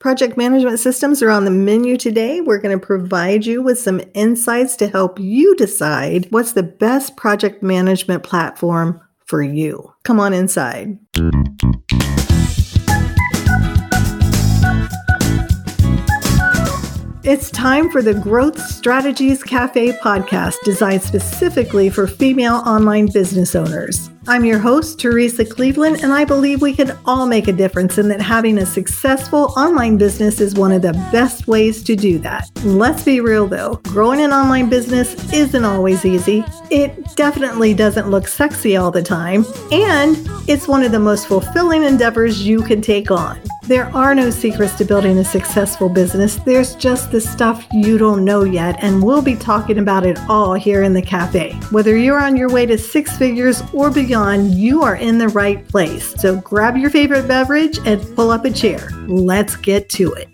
[0.00, 2.40] Project management systems are on the menu today.
[2.40, 7.16] We're going to provide you with some insights to help you decide what's the best
[7.16, 9.94] project management platform for you.
[10.02, 10.98] Come on inside.
[17.24, 24.10] It's time for the Growth Strategies Cafe podcast, designed specifically for female online business owners.
[24.26, 28.10] I'm your host, Teresa Cleveland, and I believe we can all make a difference and
[28.10, 32.50] that having a successful online business is one of the best ways to do that.
[32.64, 36.42] Let's be real though, growing an online business isn't always easy.
[36.70, 40.16] It definitely doesn't look sexy all the time, and
[40.48, 43.38] it's one of the most fulfilling endeavors you can take on.
[43.66, 46.36] There are no secrets to building a successful business.
[46.36, 50.52] There's just the stuff you don't know yet, and we'll be talking about it all
[50.52, 51.52] here in the cafe.
[51.70, 55.66] Whether you're on your way to six figures or beyond, you are in the right
[55.66, 56.14] place.
[56.20, 58.88] So grab your favorite beverage and pull up a chair.
[59.08, 60.28] Let's get to it.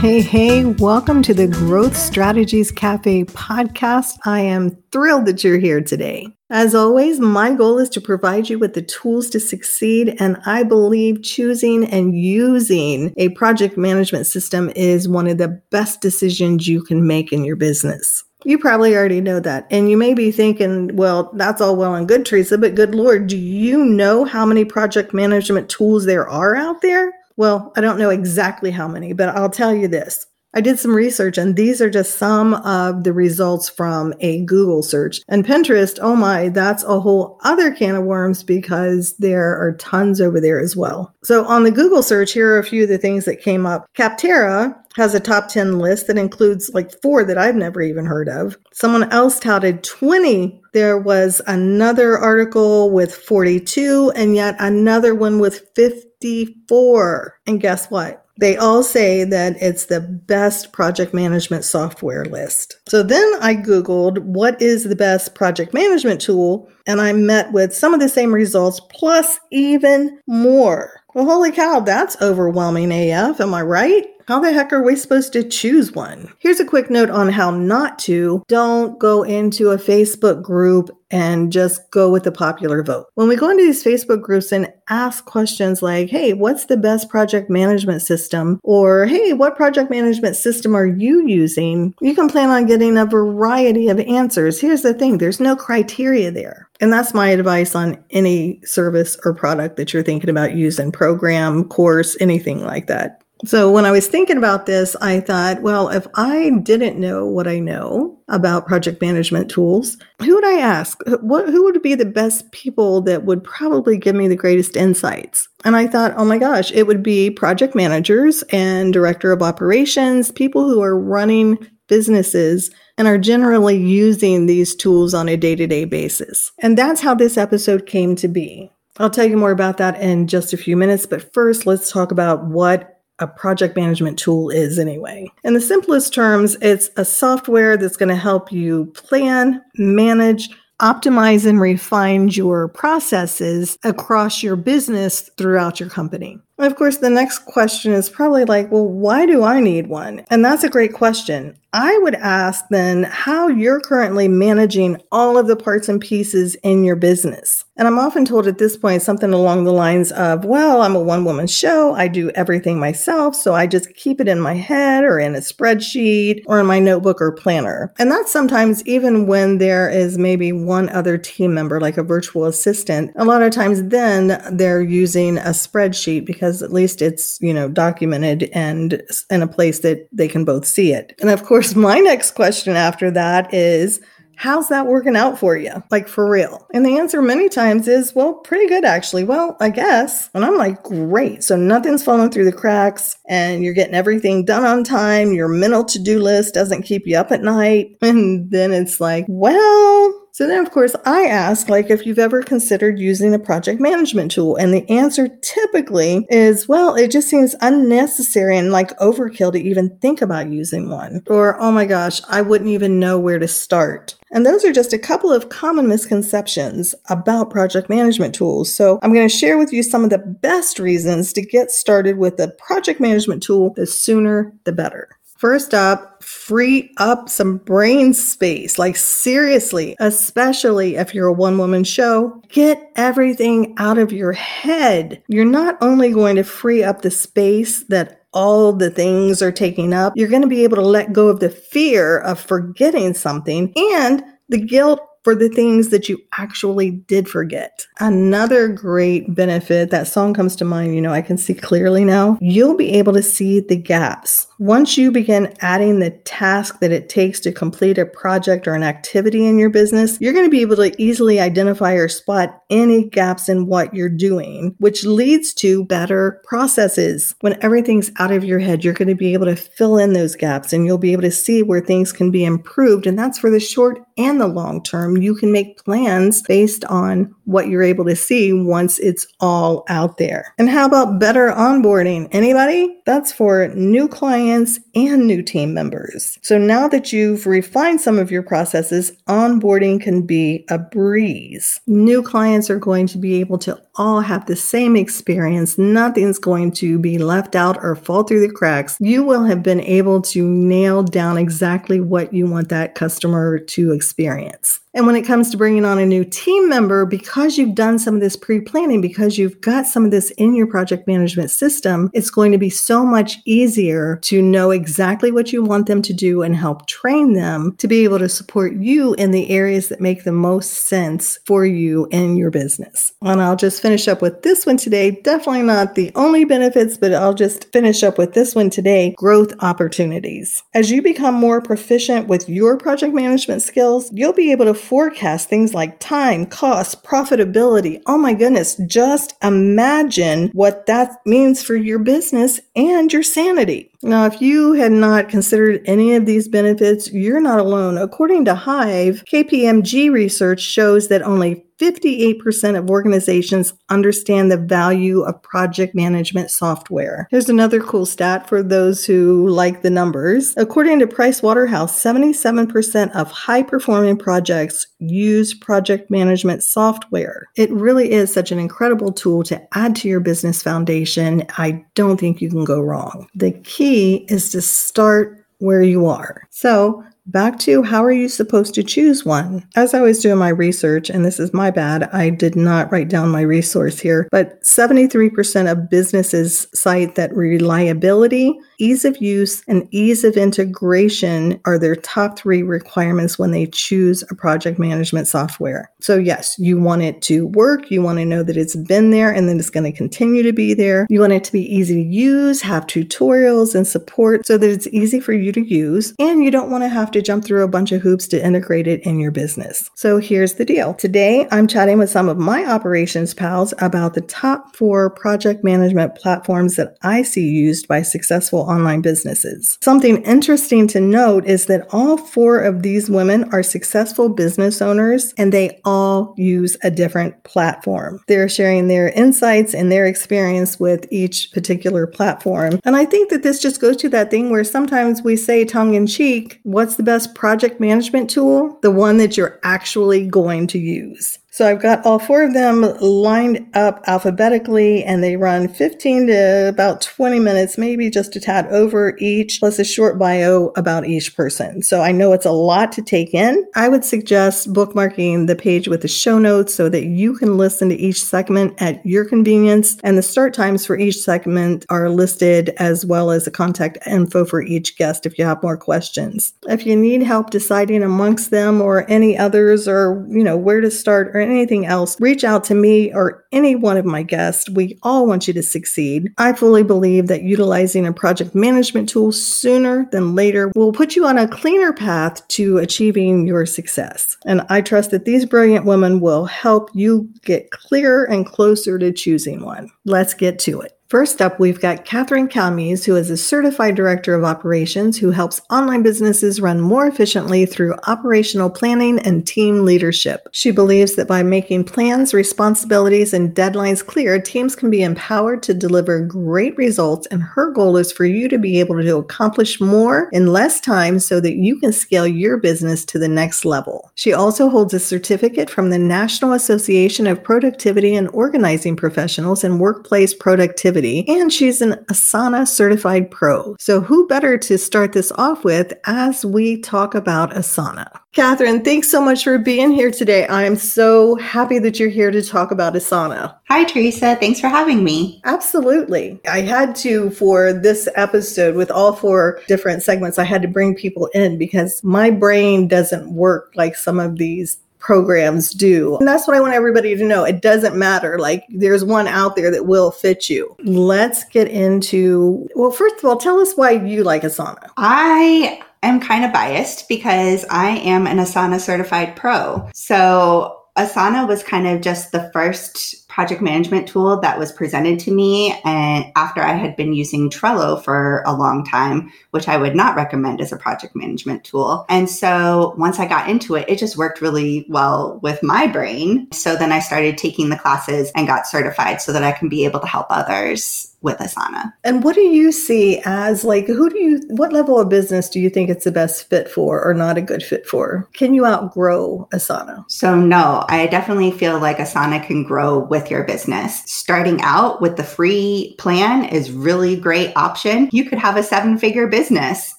[0.00, 4.18] Hey, hey, welcome to the Growth Strategies Cafe podcast.
[4.24, 6.26] I am thrilled that you're here today.
[6.50, 10.64] As always, my goal is to provide you with the tools to succeed, and I
[10.64, 16.82] believe choosing and using a project management system is one of the best decisions you
[16.82, 18.24] can make in your business.
[18.44, 19.66] You probably already know that.
[19.70, 23.26] And you may be thinking, well, that's all well and good, Teresa, but good Lord,
[23.26, 27.12] do you know how many project management tools there are out there?
[27.36, 30.26] Well, I don't know exactly how many, but I'll tell you this.
[30.54, 34.82] I did some research and these are just some of the results from a Google
[34.82, 35.20] search.
[35.28, 40.20] And Pinterest, oh my, that's a whole other can of worms because there are tons
[40.20, 41.14] over there as well.
[41.24, 43.86] So on the Google search, here are a few of the things that came up.
[43.96, 48.28] Capterra has a top 10 list that includes like four that I've never even heard
[48.28, 48.56] of.
[48.72, 50.60] Someone else touted 20.
[50.72, 57.38] There was another article with 42 and yet another one with 54.
[57.46, 58.21] And guess what?
[58.42, 62.76] They all say that it's the best project management software list.
[62.88, 67.72] So then I Googled what is the best project management tool, and I met with
[67.72, 70.90] some of the same results plus even more.
[71.14, 74.06] Well, holy cow, that's overwhelming AF, am I right?
[74.28, 76.32] How the heck are we supposed to choose one?
[76.38, 78.42] Here's a quick note on how not to.
[78.48, 83.06] Don't go into a Facebook group and just go with the popular vote.
[83.14, 87.10] When we go into these Facebook groups and ask questions like, hey, what's the best
[87.10, 88.58] project management system?
[88.64, 91.94] Or, hey, what project management system are you using?
[92.00, 94.60] You can plan on getting a variety of answers.
[94.60, 96.68] Here's the thing there's no criteria there.
[96.80, 101.68] And that's my advice on any service or product that you're thinking about using, program,
[101.68, 103.22] course, anything like that.
[103.44, 107.48] So when I was thinking about this, I thought, well, if I didn't know what
[107.48, 111.00] I know about project management tools, who would I ask?
[111.20, 115.48] What, who would be the best people that would probably give me the greatest insights?
[115.64, 120.30] And I thought, oh my gosh, it would be project managers and director of operations,
[120.30, 125.66] people who are running businesses and are generally using these tools on a day to
[125.66, 126.52] day basis.
[126.60, 128.70] And that's how this episode came to be.
[128.98, 132.12] I'll tell you more about that in just a few minutes, but first let's talk
[132.12, 135.30] about what a project management tool is anyway.
[135.44, 140.50] In the simplest terms, it's a software that's going to help you plan, manage,
[140.80, 146.40] optimize, and refine your processes across your business throughout your company.
[146.58, 150.24] Of course, the next question is probably like, well, why do I need one?
[150.30, 151.56] And that's a great question.
[151.74, 156.84] I would ask then how you're currently managing all of the parts and pieces in
[156.84, 157.64] your business.
[157.78, 161.00] And I'm often told at this point something along the lines of, well, I'm a
[161.00, 161.94] one woman show.
[161.94, 163.34] I do everything myself.
[163.34, 166.78] So I just keep it in my head or in a spreadsheet or in my
[166.78, 167.90] notebook or planner.
[167.98, 172.44] And that's sometimes even when there is maybe one other team member, like a virtual
[172.44, 173.12] assistant.
[173.16, 177.68] A lot of times then they're using a spreadsheet because at least it's, you know,
[177.68, 181.14] documented and in a place that they can both see it.
[181.20, 184.00] And of course, my next question after that is
[184.36, 185.70] how's that working out for you?
[185.90, 186.66] Like for real?
[186.74, 189.22] And the answer many times is, well, pretty good actually.
[189.22, 190.30] Well, I guess.
[190.34, 191.44] And I'm like, great.
[191.44, 195.32] So nothing's falling through the cracks and you're getting everything done on time.
[195.32, 197.96] Your mental to do list doesn't keep you up at night.
[198.12, 202.42] And then it's like, well, so then, of course, I ask, like, if you've ever
[202.42, 204.56] considered using a project management tool.
[204.56, 209.94] And the answer typically is, well, it just seems unnecessary and like overkill to even
[209.98, 211.22] think about using one.
[211.26, 214.14] Or, oh my gosh, I wouldn't even know where to start.
[214.30, 218.74] And those are just a couple of common misconceptions about project management tools.
[218.74, 222.16] So I'm going to share with you some of the best reasons to get started
[222.16, 223.74] with a project management tool.
[223.76, 225.10] The sooner, the better.
[225.42, 228.78] First up, free up some brain space.
[228.78, 235.20] Like, seriously, especially if you're a one woman show, get everything out of your head.
[235.26, 239.92] You're not only going to free up the space that all the things are taking
[239.92, 243.72] up, you're going to be able to let go of the fear of forgetting something
[243.76, 247.86] and the guilt for the things that you actually did forget.
[248.00, 252.38] Another great benefit, that song comes to mind, you know, I can see clearly now.
[252.40, 254.48] You'll be able to see the gaps.
[254.58, 258.82] Once you begin adding the task that it takes to complete a project or an
[258.82, 263.08] activity in your business, you're going to be able to easily identify or spot any
[263.08, 267.34] gaps in what you're doing, which leads to better processes.
[267.40, 270.36] When everything's out of your head, you're going to be able to fill in those
[270.36, 273.06] gaps and you'll be able to see where things can be improved.
[273.06, 275.16] And that's for the short and the long term.
[275.16, 280.18] You can make plans based on what you're able to see once it's all out
[280.18, 280.54] there.
[280.58, 282.28] And how about better onboarding?
[282.32, 282.96] Anybody?
[283.04, 286.38] That's for new clients and new team members.
[286.42, 291.80] So now that you've refined some of your processes, onboarding can be a breeze.
[291.86, 295.76] New clients are going to be able to all have the same experience.
[295.76, 298.96] Nothing's going to be left out or fall through the cracks.
[299.00, 303.92] You will have been able to nail down exactly what you want that customer to
[303.92, 304.80] experience.
[304.94, 308.14] And when it comes to bringing on a new team member, because you've done some
[308.14, 312.10] of this pre planning, because you've got some of this in your project management system,
[312.12, 316.12] it's going to be so much easier to know exactly what you want them to
[316.12, 320.00] do and help train them to be able to support you in the areas that
[320.00, 323.12] make the most sense for you and your business.
[323.22, 325.12] And I'll just finish up with this one today.
[325.22, 329.54] Definitely not the only benefits, but I'll just finish up with this one today growth
[329.60, 330.62] opportunities.
[330.74, 335.48] As you become more proficient with your project management skills, you'll be able to forecast
[335.48, 338.02] things like time, cost, profitability.
[338.06, 343.90] Oh my goodness, just imagine what that means for your business and your sanity.
[344.02, 347.96] Now, if you had not considered any of these benefits, you're not alone.
[347.96, 355.42] According to Hive, KPMG research shows that only 58% of organizations understand the value of
[355.42, 357.26] project management software.
[357.28, 360.54] Here's another cool stat for those who like the numbers.
[360.56, 367.48] According to Pricewaterhouse, 77% of high performing projects use project management software.
[367.56, 371.44] It really is such an incredible tool to add to your business foundation.
[371.58, 373.26] I don't think you can go wrong.
[373.34, 376.46] The key is to start where you are.
[376.50, 379.64] So, Back to how are you supposed to choose one?
[379.76, 383.08] As I was doing my research, and this is my bad, I did not write
[383.08, 389.86] down my resource here, but 73% of businesses cite that reliability, ease of use, and
[389.92, 395.92] ease of integration are their top three requirements when they choose a project management software.
[396.00, 399.32] So, yes, you want it to work, you want to know that it's been there
[399.32, 401.06] and then it's going to continue to be there.
[401.08, 404.88] You want it to be easy to use, have tutorials and support so that it's
[404.88, 407.68] easy for you to use, and you don't want to have to jump through a
[407.68, 409.90] bunch of hoops to integrate it in your business.
[409.94, 410.94] So here's the deal.
[410.94, 416.14] Today, I'm chatting with some of my operations pals about the top four project management
[416.14, 419.78] platforms that I see used by successful online businesses.
[419.82, 425.34] Something interesting to note is that all four of these women are successful business owners
[425.36, 428.20] and they all use a different platform.
[428.28, 432.80] They're sharing their insights and their experience with each particular platform.
[432.84, 435.94] And I think that this just goes to that thing where sometimes we say tongue
[435.94, 438.78] in cheek, what's the the best project management tool?
[438.82, 441.38] The one that you're actually going to use.
[441.54, 446.68] So I've got all four of them lined up alphabetically and they run 15 to
[446.70, 451.36] about 20 minutes, maybe just a tad over each, plus a short bio about each
[451.36, 451.82] person.
[451.82, 453.66] So I know it's a lot to take in.
[453.74, 457.90] I would suggest bookmarking the page with the show notes so that you can listen
[457.90, 459.98] to each segment at your convenience.
[460.02, 464.46] And the start times for each segment are listed as well as the contact info
[464.46, 466.54] for each guest if you have more questions.
[466.66, 470.90] If you need help deciding amongst them or any others or, you know, where to
[470.90, 474.70] start or anything else, reach out to me or any one of my guests.
[474.70, 476.32] We all want you to succeed.
[476.38, 481.26] I fully believe that utilizing a project management tool sooner than later will put you
[481.26, 484.36] on a cleaner path to achieving your success.
[484.46, 489.12] And I trust that these brilliant women will help you get clearer and closer to
[489.12, 489.90] choosing one.
[490.04, 490.98] Let's get to it.
[491.12, 495.60] First up, we've got Catherine Calmes, who is a certified director of operations who helps
[495.68, 500.48] online businesses run more efficiently through operational planning and team leadership.
[500.52, 505.74] She believes that by making plans, responsibilities, and deadlines clear, teams can be empowered to
[505.74, 507.26] deliver great results.
[507.26, 511.18] And her goal is for you to be able to accomplish more in less time
[511.18, 514.10] so that you can scale your business to the next level.
[514.14, 519.78] She also holds a certificate from the National Association of Productivity and Organizing Professionals in
[519.78, 523.76] Workplace Productivity and she's an Asana certified pro.
[523.78, 528.08] So, who better to start this off with as we talk about Asana?
[528.32, 530.46] Catherine, thanks so much for being here today.
[530.46, 533.54] I am so happy that you're here to talk about Asana.
[533.68, 534.36] Hi, Teresa.
[534.36, 535.42] Thanks for having me.
[535.44, 536.40] Absolutely.
[536.48, 540.94] I had to, for this episode with all four different segments, I had to bring
[540.94, 546.16] people in because my brain doesn't work like some of these programs do.
[546.18, 547.44] And that's what I want everybody to know.
[547.44, 548.38] It doesn't matter.
[548.38, 550.74] Like there's one out there that will fit you.
[550.84, 554.88] Let's get into, well, first of all, tell us why you like Asana.
[554.96, 559.88] I am kind of biased because I am an Asana certified pro.
[559.92, 565.30] So Asana was kind of just the first project management tool that was presented to
[565.30, 569.96] me and after I had been using Trello for a long time, which I would
[569.96, 572.04] not recommend as a project management tool.
[572.10, 576.52] And so once I got into it, it just worked really well with my brain.
[576.52, 579.86] So then I started taking the classes and got certified so that I can be
[579.86, 581.92] able to help others with Asana.
[582.04, 585.60] And what do you see as like who do you what level of business do
[585.60, 588.28] you think it's the best fit for or not a good fit for?
[588.32, 590.04] Can you outgrow Asana?
[590.10, 594.02] So no, I definitely feel like Asana can grow with your business.
[594.06, 598.08] Starting out with the free plan is really great option.
[598.12, 599.94] You could have a seven figure business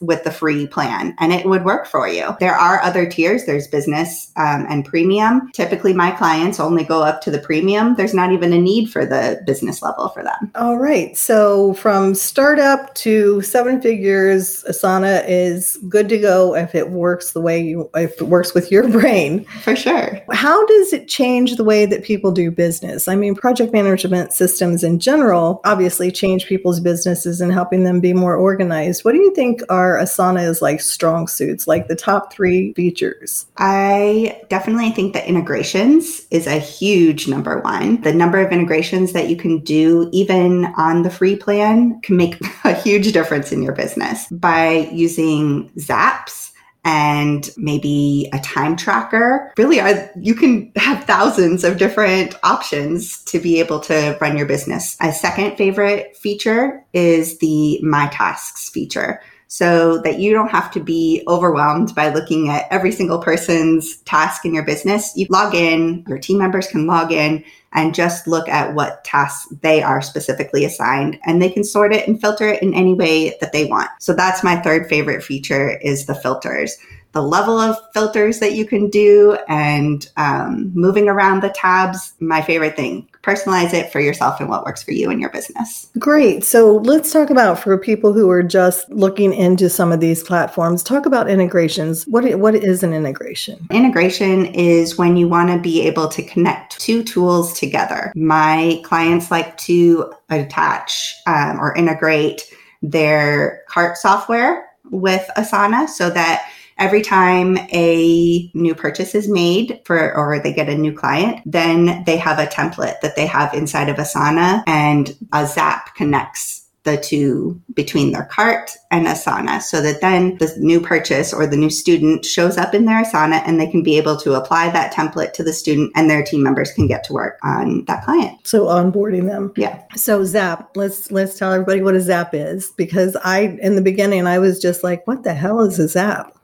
[0.01, 2.36] with the free plan and it would work for you.
[2.39, 3.46] There are other tiers.
[3.46, 5.51] There's business um, and premium.
[5.53, 7.96] Typically my clients only go up to the premium.
[7.96, 10.51] There's not even a need for the business level for them.
[10.56, 11.12] All right.
[11.15, 17.41] So from startup to seven figures, Asana is good to go if it works the
[17.41, 19.46] way you, if it works with your brain.
[19.62, 20.20] For sure.
[20.32, 23.08] How does it change the way that people do business?
[23.08, 28.13] I mean, project management systems in general obviously change people's businesses and helping them be
[28.13, 29.05] more organized.
[29.05, 33.46] What do you think are Asana's like strong suits, like the top three features?
[33.58, 38.01] I definitely think that integrations is a huge number one.
[38.01, 42.36] The number of integrations that you can do, even on the free plan, can make
[42.63, 46.51] a huge difference in your business by using Zaps
[46.86, 49.51] and maybe a time tracker.
[49.57, 54.45] Really, I, you can have thousands of different options to be able to run your
[54.45, 54.98] business.
[55.00, 59.22] A second favorite feature is the My Tasks feature
[59.53, 64.45] so that you don't have to be overwhelmed by looking at every single person's task
[64.45, 65.15] in your business.
[65.15, 69.53] You log in, your team members can log in and just look at what tasks
[69.62, 73.38] they are specifically assigned and they can sort it and filter it in any way
[73.41, 73.91] that they want.
[74.00, 76.75] So that's my third favorite feature is the filters
[77.13, 82.41] the level of filters that you can do and um, moving around the tabs, my
[82.41, 83.08] favorite thing.
[83.22, 85.89] Personalize it for yourself and what works for you and your business.
[85.98, 86.43] Great.
[86.43, 90.84] So let's talk about for people who are just looking into some of these platforms,
[90.84, 92.05] talk about integrations.
[92.08, 93.65] What, what is an integration?
[93.70, 98.12] Integration is when you want to be able to connect two tools together.
[98.15, 102.51] My clients like to attach um, or integrate
[102.82, 110.15] their cart software with Asana so that every time a new purchase is made for
[110.15, 113.89] or they get a new client, then they have a template that they have inside
[113.89, 120.02] of Asana and a Zap connects the two between their cart and Asana so that
[120.02, 123.68] then the new purchase or the new student shows up in their Asana and they
[123.68, 126.88] can be able to apply that template to the student and their team members can
[126.88, 128.38] get to work on that client.
[128.46, 129.54] So onboarding them.
[129.56, 129.82] Yeah.
[129.96, 134.28] So Zap, let's let's tell everybody what a Zap is because I in the beginning
[134.28, 136.38] I was just like what the hell is a Zap?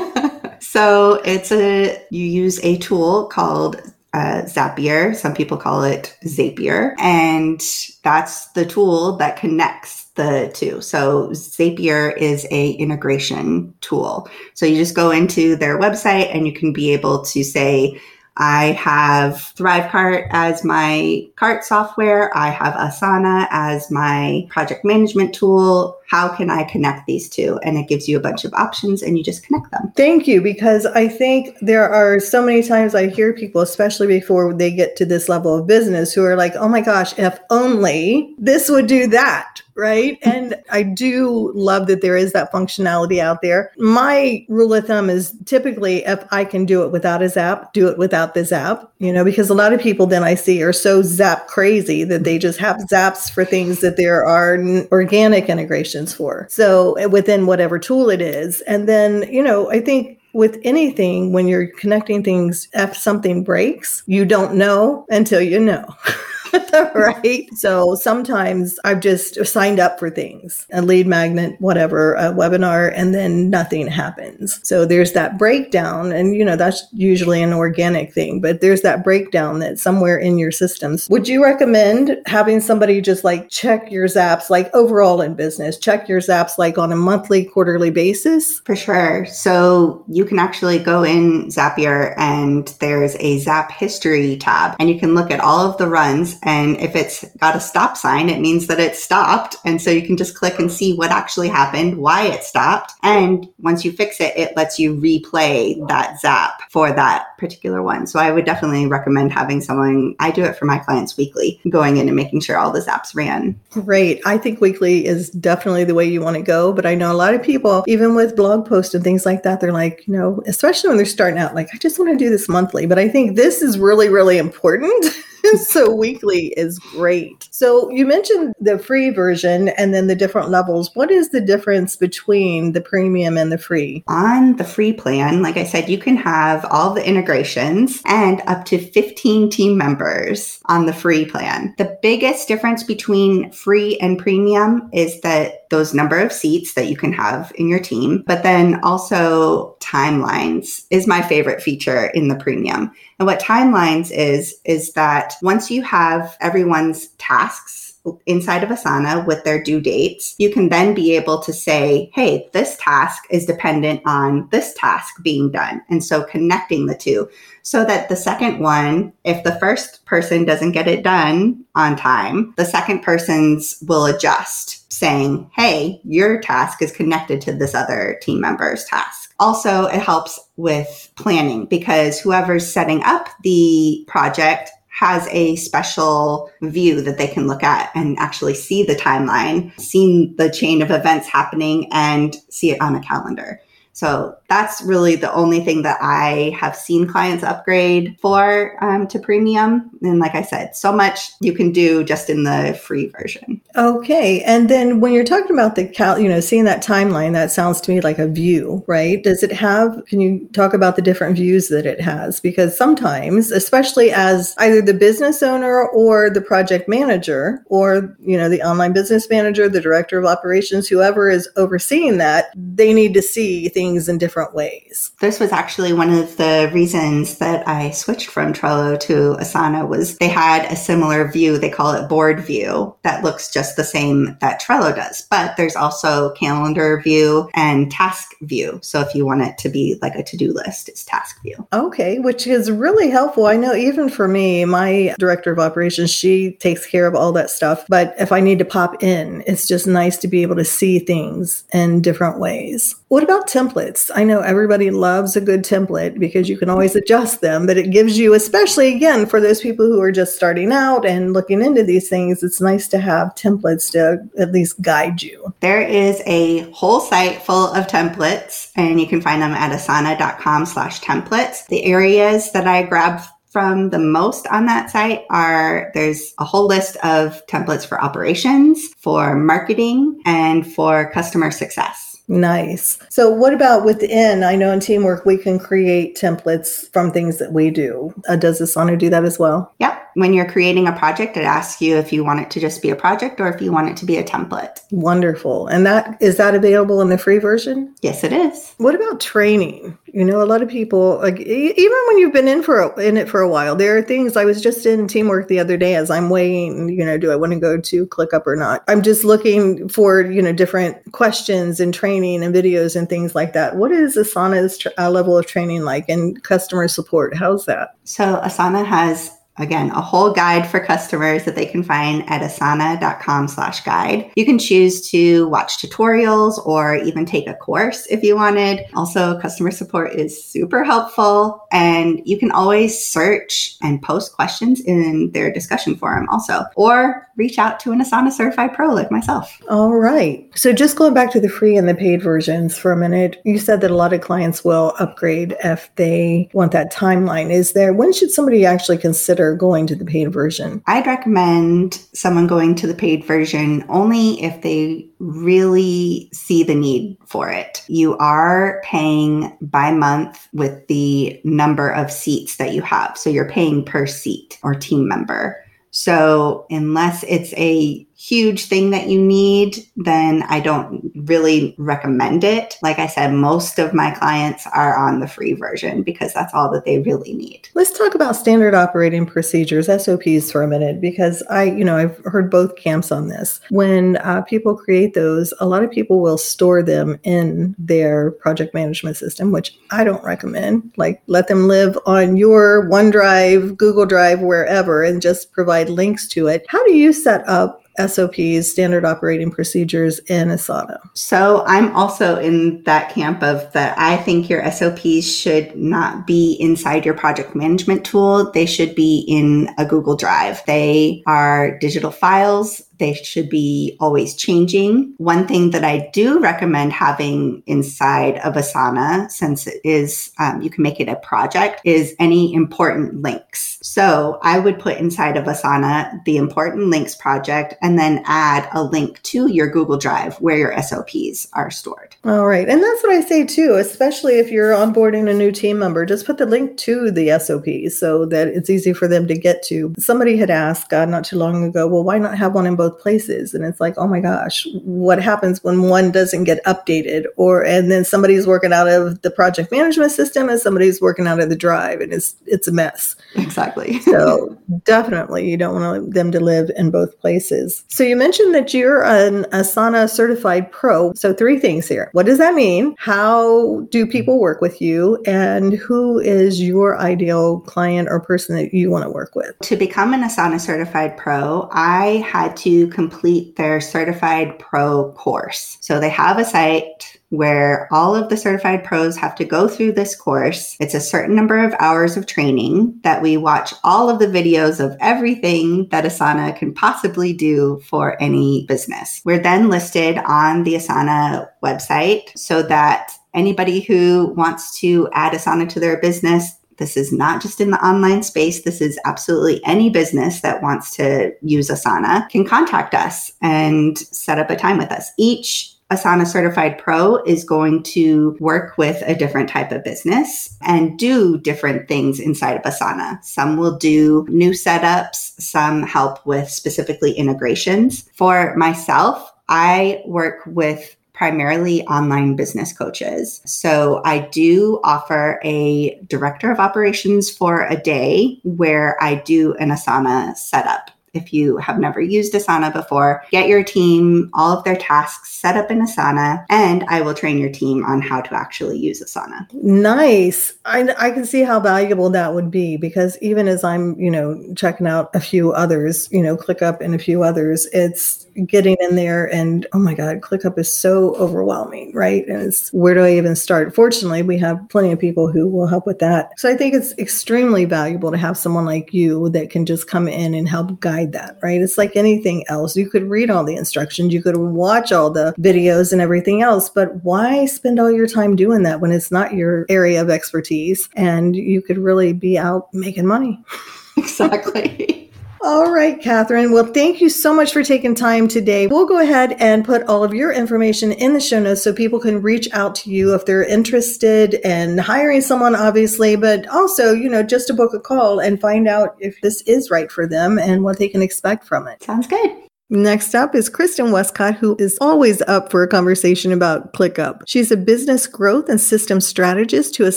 [0.60, 3.80] so it's a you use a tool called
[4.16, 5.14] uh, Zapier.
[5.14, 6.94] Some people call it Zapier.
[6.98, 7.60] And
[8.02, 10.80] that's the tool that connects the two.
[10.80, 14.26] So Zapier is a integration tool.
[14.54, 18.00] So you just go into their website and you can be able to say,
[18.38, 22.36] I have ThriveCart as my cart software.
[22.36, 25.98] I have Asana as my project management tool.
[26.08, 27.58] How can I connect these two?
[27.62, 29.92] And it gives you a bunch of options and you just connect them.
[29.96, 30.42] Thank you.
[30.42, 34.96] Because I think there are so many times I hear people, especially before they get
[34.96, 38.86] to this level of business, who are like, oh my gosh, if only this would
[38.86, 40.18] do that right?
[40.36, 43.72] And I do love that there is that functionality out there.
[43.78, 47.88] My rule of thumb is typically if I can do it without a zap, do
[47.88, 50.72] it without the zap, you know, because a lot of people then I see are
[50.72, 54.58] so zap crazy that they just have zaps for things that there are
[54.92, 56.46] organic integrations for.
[56.50, 58.60] So eh, within whatever tool it is.
[58.62, 64.02] And then, you know, I think with anything, when you're connecting things, if something breaks,
[64.06, 65.86] you don't know until you know.
[66.94, 67.48] right?
[67.54, 73.14] So sometimes I've just signed up for things, a lead magnet, whatever, a webinar, and
[73.14, 74.60] then nothing happens.
[74.62, 76.12] So there's that breakdown.
[76.12, 80.38] And, you know, that's usually an organic thing, but there's that breakdown that somewhere in
[80.38, 81.08] your systems.
[81.08, 86.08] Would you recommend having somebody just like check your zaps, like overall in business, check
[86.08, 88.60] your zaps like on a monthly, quarterly basis?
[88.60, 89.26] For sure.
[89.26, 94.98] So you can actually go in Zapier and there's a Zap history tab and you
[94.98, 98.40] can look at all of the runs and if it's got a stop sign, it
[98.40, 99.56] means that it stopped.
[99.64, 102.92] And so you can just click and see what actually happened, why it stopped.
[103.02, 108.06] And once you fix it, it lets you replay that zap for that particular one.
[108.06, 111.96] So I would definitely recommend having someone, I do it for my clients weekly, going
[111.96, 113.58] in and making sure all the zaps ran.
[113.70, 114.20] Great.
[114.24, 116.72] I think weekly is definitely the way you want to go.
[116.72, 119.60] But I know a lot of people, even with blog posts and things like that,
[119.60, 122.30] they're like, you know, especially when they're starting out, like, I just want to do
[122.30, 122.86] this monthly.
[122.86, 125.04] But I think this is really, really important.
[125.56, 127.48] so weekly is great.
[127.50, 130.90] So you mentioned the free version and then the different levels.
[130.94, 134.04] What is the difference between the premium and the free?
[134.08, 138.64] On the free plan, like I said, you can have all the integrations and up
[138.66, 141.74] to 15 team members on the free plan.
[141.78, 146.96] The biggest difference between free and premium is that those number of seats that you
[146.96, 152.36] can have in your team, but then also timelines is my favorite feature in the
[152.36, 152.90] premium.
[153.18, 157.94] And what timelines is, is that once you have everyone's tasks
[158.26, 162.48] inside of Asana with their due dates, you can then be able to say, hey,
[162.52, 165.82] this task is dependent on this task being done.
[165.88, 167.28] And so connecting the two
[167.62, 172.54] so that the second one, if the first person doesn't get it done on time,
[172.56, 178.40] the second person's will adjust saying, hey, your task is connected to this other team
[178.40, 179.34] member's task.
[179.38, 187.02] Also, it helps with planning because whoever's setting up the project has a special view
[187.02, 191.28] that they can look at and actually see the timeline, see the chain of events
[191.28, 193.60] happening, and see it on a calendar.
[193.96, 199.18] So that's really the only thing that I have seen clients upgrade for um, to
[199.18, 199.90] premium.
[200.02, 203.58] And like I said, so much you can do just in the free version.
[203.74, 204.42] Okay.
[204.42, 207.80] And then when you're talking about the cal, you know, seeing that timeline, that sounds
[207.82, 209.22] to me like a view, right?
[209.22, 212.38] Does it have, can you talk about the different views that it has?
[212.38, 218.50] Because sometimes, especially as either the business owner or the project manager or, you know,
[218.50, 223.22] the online business manager, the director of operations, whoever is overseeing that, they need to
[223.22, 225.12] see things things in different ways.
[225.20, 230.18] This was actually one of the reasons that I switched from Trello to Asana was
[230.18, 231.56] they had a similar view.
[231.56, 235.76] They call it board view that looks just the same that Trello does, but there's
[235.76, 238.80] also calendar view and task view.
[238.82, 241.66] So if you want it to be like a to-do list, it's task view.
[241.72, 243.46] Okay, which is really helpful.
[243.46, 247.50] I know even for me, my director of operations, she takes care of all that
[247.50, 247.84] stuff.
[247.88, 250.98] But if I need to pop in, it's just nice to be able to see
[250.98, 252.96] things in different ways.
[253.08, 254.10] What about templates?
[254.12, 257.92] I know everybody loves a good template because you can always adjust them, but it
[257.92, 261.84] gives you, especially again, for those people who are just starting out and looking into
[261.84, 265.54] these things, it's nice to have templates to at least guide you.
[265.60, 270.66] There is a whole site full of templates and you can find them at asana.com
[270.66, 271.64] slash templates.
[271.68, 273.20] The areas that I grab
[273.56, 278.88] from the most on that site are there's a whole list of templates for operations,
[278.98, 282.05] for marketing, and for customer success.
[282.28, 282.98] Nice.
[283.08, 284.42] So, what about within?
[284.42, 288.12] I know in teamwork we can create templates from things that we do.
[288.28, 289.72] Uh, does Asana do that as well?
[289.78, 290.02] Yep.
[290.14, 292.90] When you're creating a project, it asks you if you want it to just be
[292.90, 294.80] a project or if you want it to be a template.
[294.90, 295.68] Wonderful.
[295.68, 297.94] And that is that available in the free version?
[298.02, 298.74] Yes, it is.
[298.78, 299.96] What about training?
[300.12, 303.16] You know, a lot of people like even when you've been in for a, in
[303.16, 304.36] it for a while, there are things.
[304.36, 306.88] I was just in teamwork the other day as I'm weighing.
[306.88, 308.84] You know, do I want to go to ClickUp or not?
[308.88, 313.52] I'm just looking for you know different questions and training and videos and things like
[313.52, 313.76] that.
[313.76, 317.36] What is Asana's uh, level of training like and customer support?
[317.36, 317.96] How's that?
[318.04, 323.48] So Asana has again a whole guide for customers that they can find at asana.com
[323.48, 324.30] slash guide.
[324.36, 328.86] You can choose to watch tutorials or even take a course if you wanted.
[328.94, 335.30] Also customer support is super helpful and you can always search and post questions in
[335.32, 336.64] their discussion forum also.
[336.74, 341.14] Or reach out to an asana certified pro like myself all right so just going
[341.14, 343.96] back to the free and the paid versions for a minute you said that a
[343.96, 348.64] lot of clients will upgrade if they want that timeline is there when should somebody
[348.64, 350.82] actually consider going to the paid version?
[350.86, 357.16] I'd recommend someone going to the paid version only if they really see the need
[357.26, 357.82] for it.
[357.88, 363.16] You are paying by month with the number of seats that you have.
[363.16, 365.62] So you're paying per seat or team member.
[365.96, 372.76] So unless it's a huge thing that you need, then I don't really recommend it.
[372.82, 376.70] Like I said, most of my clients are on the free version because that's all
[376.72, 377.68] that they really need.
[377.74, 382.16] Let's talk about standard operating procedures, SOPs for a minute, because I, you know, I've
[382.24, 383.60] heard both camps on this.
[383.68, 388.72] When uh, people create those, a lot of people will store them in their project
[388.72, 390.90] management system, which I don't recommend.
[390.96, 396.46] Like let them live on your OneDrive, Google Drive, wherever, and just provide links to
[396.46, 396.64] it.
[396.68, 400.98] How do you set up SOPs, standard operating procedures in Asana.
[401.14, 406.56] So I'm also in that camp of that I think your SOPs should not be
[406.60, 408.50] inside your project management tool.
[408.52, 410.62] They should be in a Google Drive.
[410.66, 415.14] They are digital files they should be always changing.
[415.18, 420.70] One thing that I do recommend having inside of Asana, since it is, um, you
[420.70, 423.78] can make it a project, is any important links.
[423.82, 428.82] So I would put inside of Asana the important links project and then add a
[428.82, 432.16] link to your Google Drive where your SOPs are stored.
[432.24, 432.68] All right.
[432.68, 436.26] And that's what I say too, especially if you're onboarding a new team member, just
[436.26, 439.94] put the link to the SOP so that it's easy for them to get to.
[439.98, 442.85] Somebody had asked uh, not too long ago, well, why not have one in both
[442.88, 443.54] both places.
[443.54, 447.24] And it's like oh my gosh what happens when one doesn't get updated?
[447.36, 451.40] Or and then somebody's working out of the project management system and somebody's working out
[451.40, 453.16] of the drive and it's it's a mess.
[453.34, 454.00] Exactly.
[454.16, 457.84] So definitely you don't want them to live in both places.
[457.88, 461.12] So you mentioned that you're an asana certified pro.
[461.14, 462.08] So three things here.
[462.12, 462.94] What does that mean?
[462.98, 465.22] How do people work with you?
[465.26, 469.58] And who is your ideal client or person that you want to work with?
[469.62, 475.78] To become an asana certified pro i had to complete their certified pro course.
[475.80, 479.92] So they have a site where all of the certified pros have to go through
[479.92, 480.76] this course.
[480.78, 484.78] It's a certain number of hours of training that we watch all of the videos
[484.84, 489.22] of everything that Asana can possibly do for any business.
[489.24, 495.68] We're then listed on the Asana website so that anybody who wants to add Asana
[495.70, 498.62] to their business this is not just in the online space.
[498.62, 504.38] This is absolutely any business that wants to use Asana can contact us and set
[504.38, 505.10] up a time with us.
[505.16, 510.98] Each Asana Certified Pro is going to work with a different type of business and
[510.98, 513.22] do different things inside of Asana.
[513.22, 518.10] Some will do new setups, some help with specifically integrations.
[518.14, 523.40] For myself, I work with primarily online business coaches.
[523.46, 529.70] So I do offer a director of operations for a day where I do an
[529.70, 534.76] Asana setup if you have never used Asana before, get your team all of their
[534.76, 538.78] tasks set up an Asana, and I will train your team on how to actually
[538.78, 539.52] use Asana.
[539.52, 540.54] Nice.
[540.64, 544.42] I, I can see how valuable that would be because even as I'm, you know,
[544.56, 548.96] checking out a few others, you know, ClickUp and a few others, it's getting in
[548.96, 552.26] there and oh my God, ClickUp is so overwhelming, right?
[552.26, 553.74] And it's where do I even start?
[553.74, 556.38] Fortunately, we have plenty of people who will help with that.
[556.38, 560.08] So I think it's extremely valuable to have someone like you that can just come
[560.08, 561.60] in and help guide that, right?
[561.60, 562.76] It's like anything else.
[562.76, 566.68] You could read all the instructions, you could watch all the videos and everything else,
[566.68, 570.88] but why spend all your time doing that when it's not your area of expertise
[570.94, 573.42] and you could really be out making money?
[573.98, 575.06] Exactly.
[575.46, 576.50] All right, Catherine.
[576.50, 578.66] Well, thank you so much for taking time today.
[578.66, 582.00] We'll go ahead and put all of your information in the show notes so people
[582.00, 587.08] can reach out to you if they're interested in hiring someone, obviously, but also, you
[587.08, 590.36] know, just to book a call and find out if this is right for them
[590.36, 591.80] and what they can expect from it.
[591.80, 592.36] Sounds good.
[592.68, 597.22] Next up is Kristen Westcott, who is always up for a conversation about ClickUp.
[597.24, 599.96] She's a business growth and system strategist who has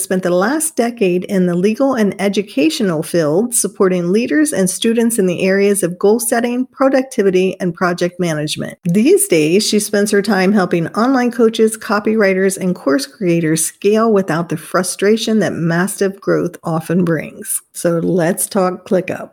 [0.00, 5.26] spent the last decade in the legal and educational field, supporting leaders and students in
[5.26, 8.78] the areas of goal setting, productivity, and project management.
[8.84, 14.48] These days, she spends her time helping online coaches, copywriters, and course creators scale without
[14.48, 17.62] the frustration that massive growth often brings.
[17.72, 19.32] So let's talk ClickUp.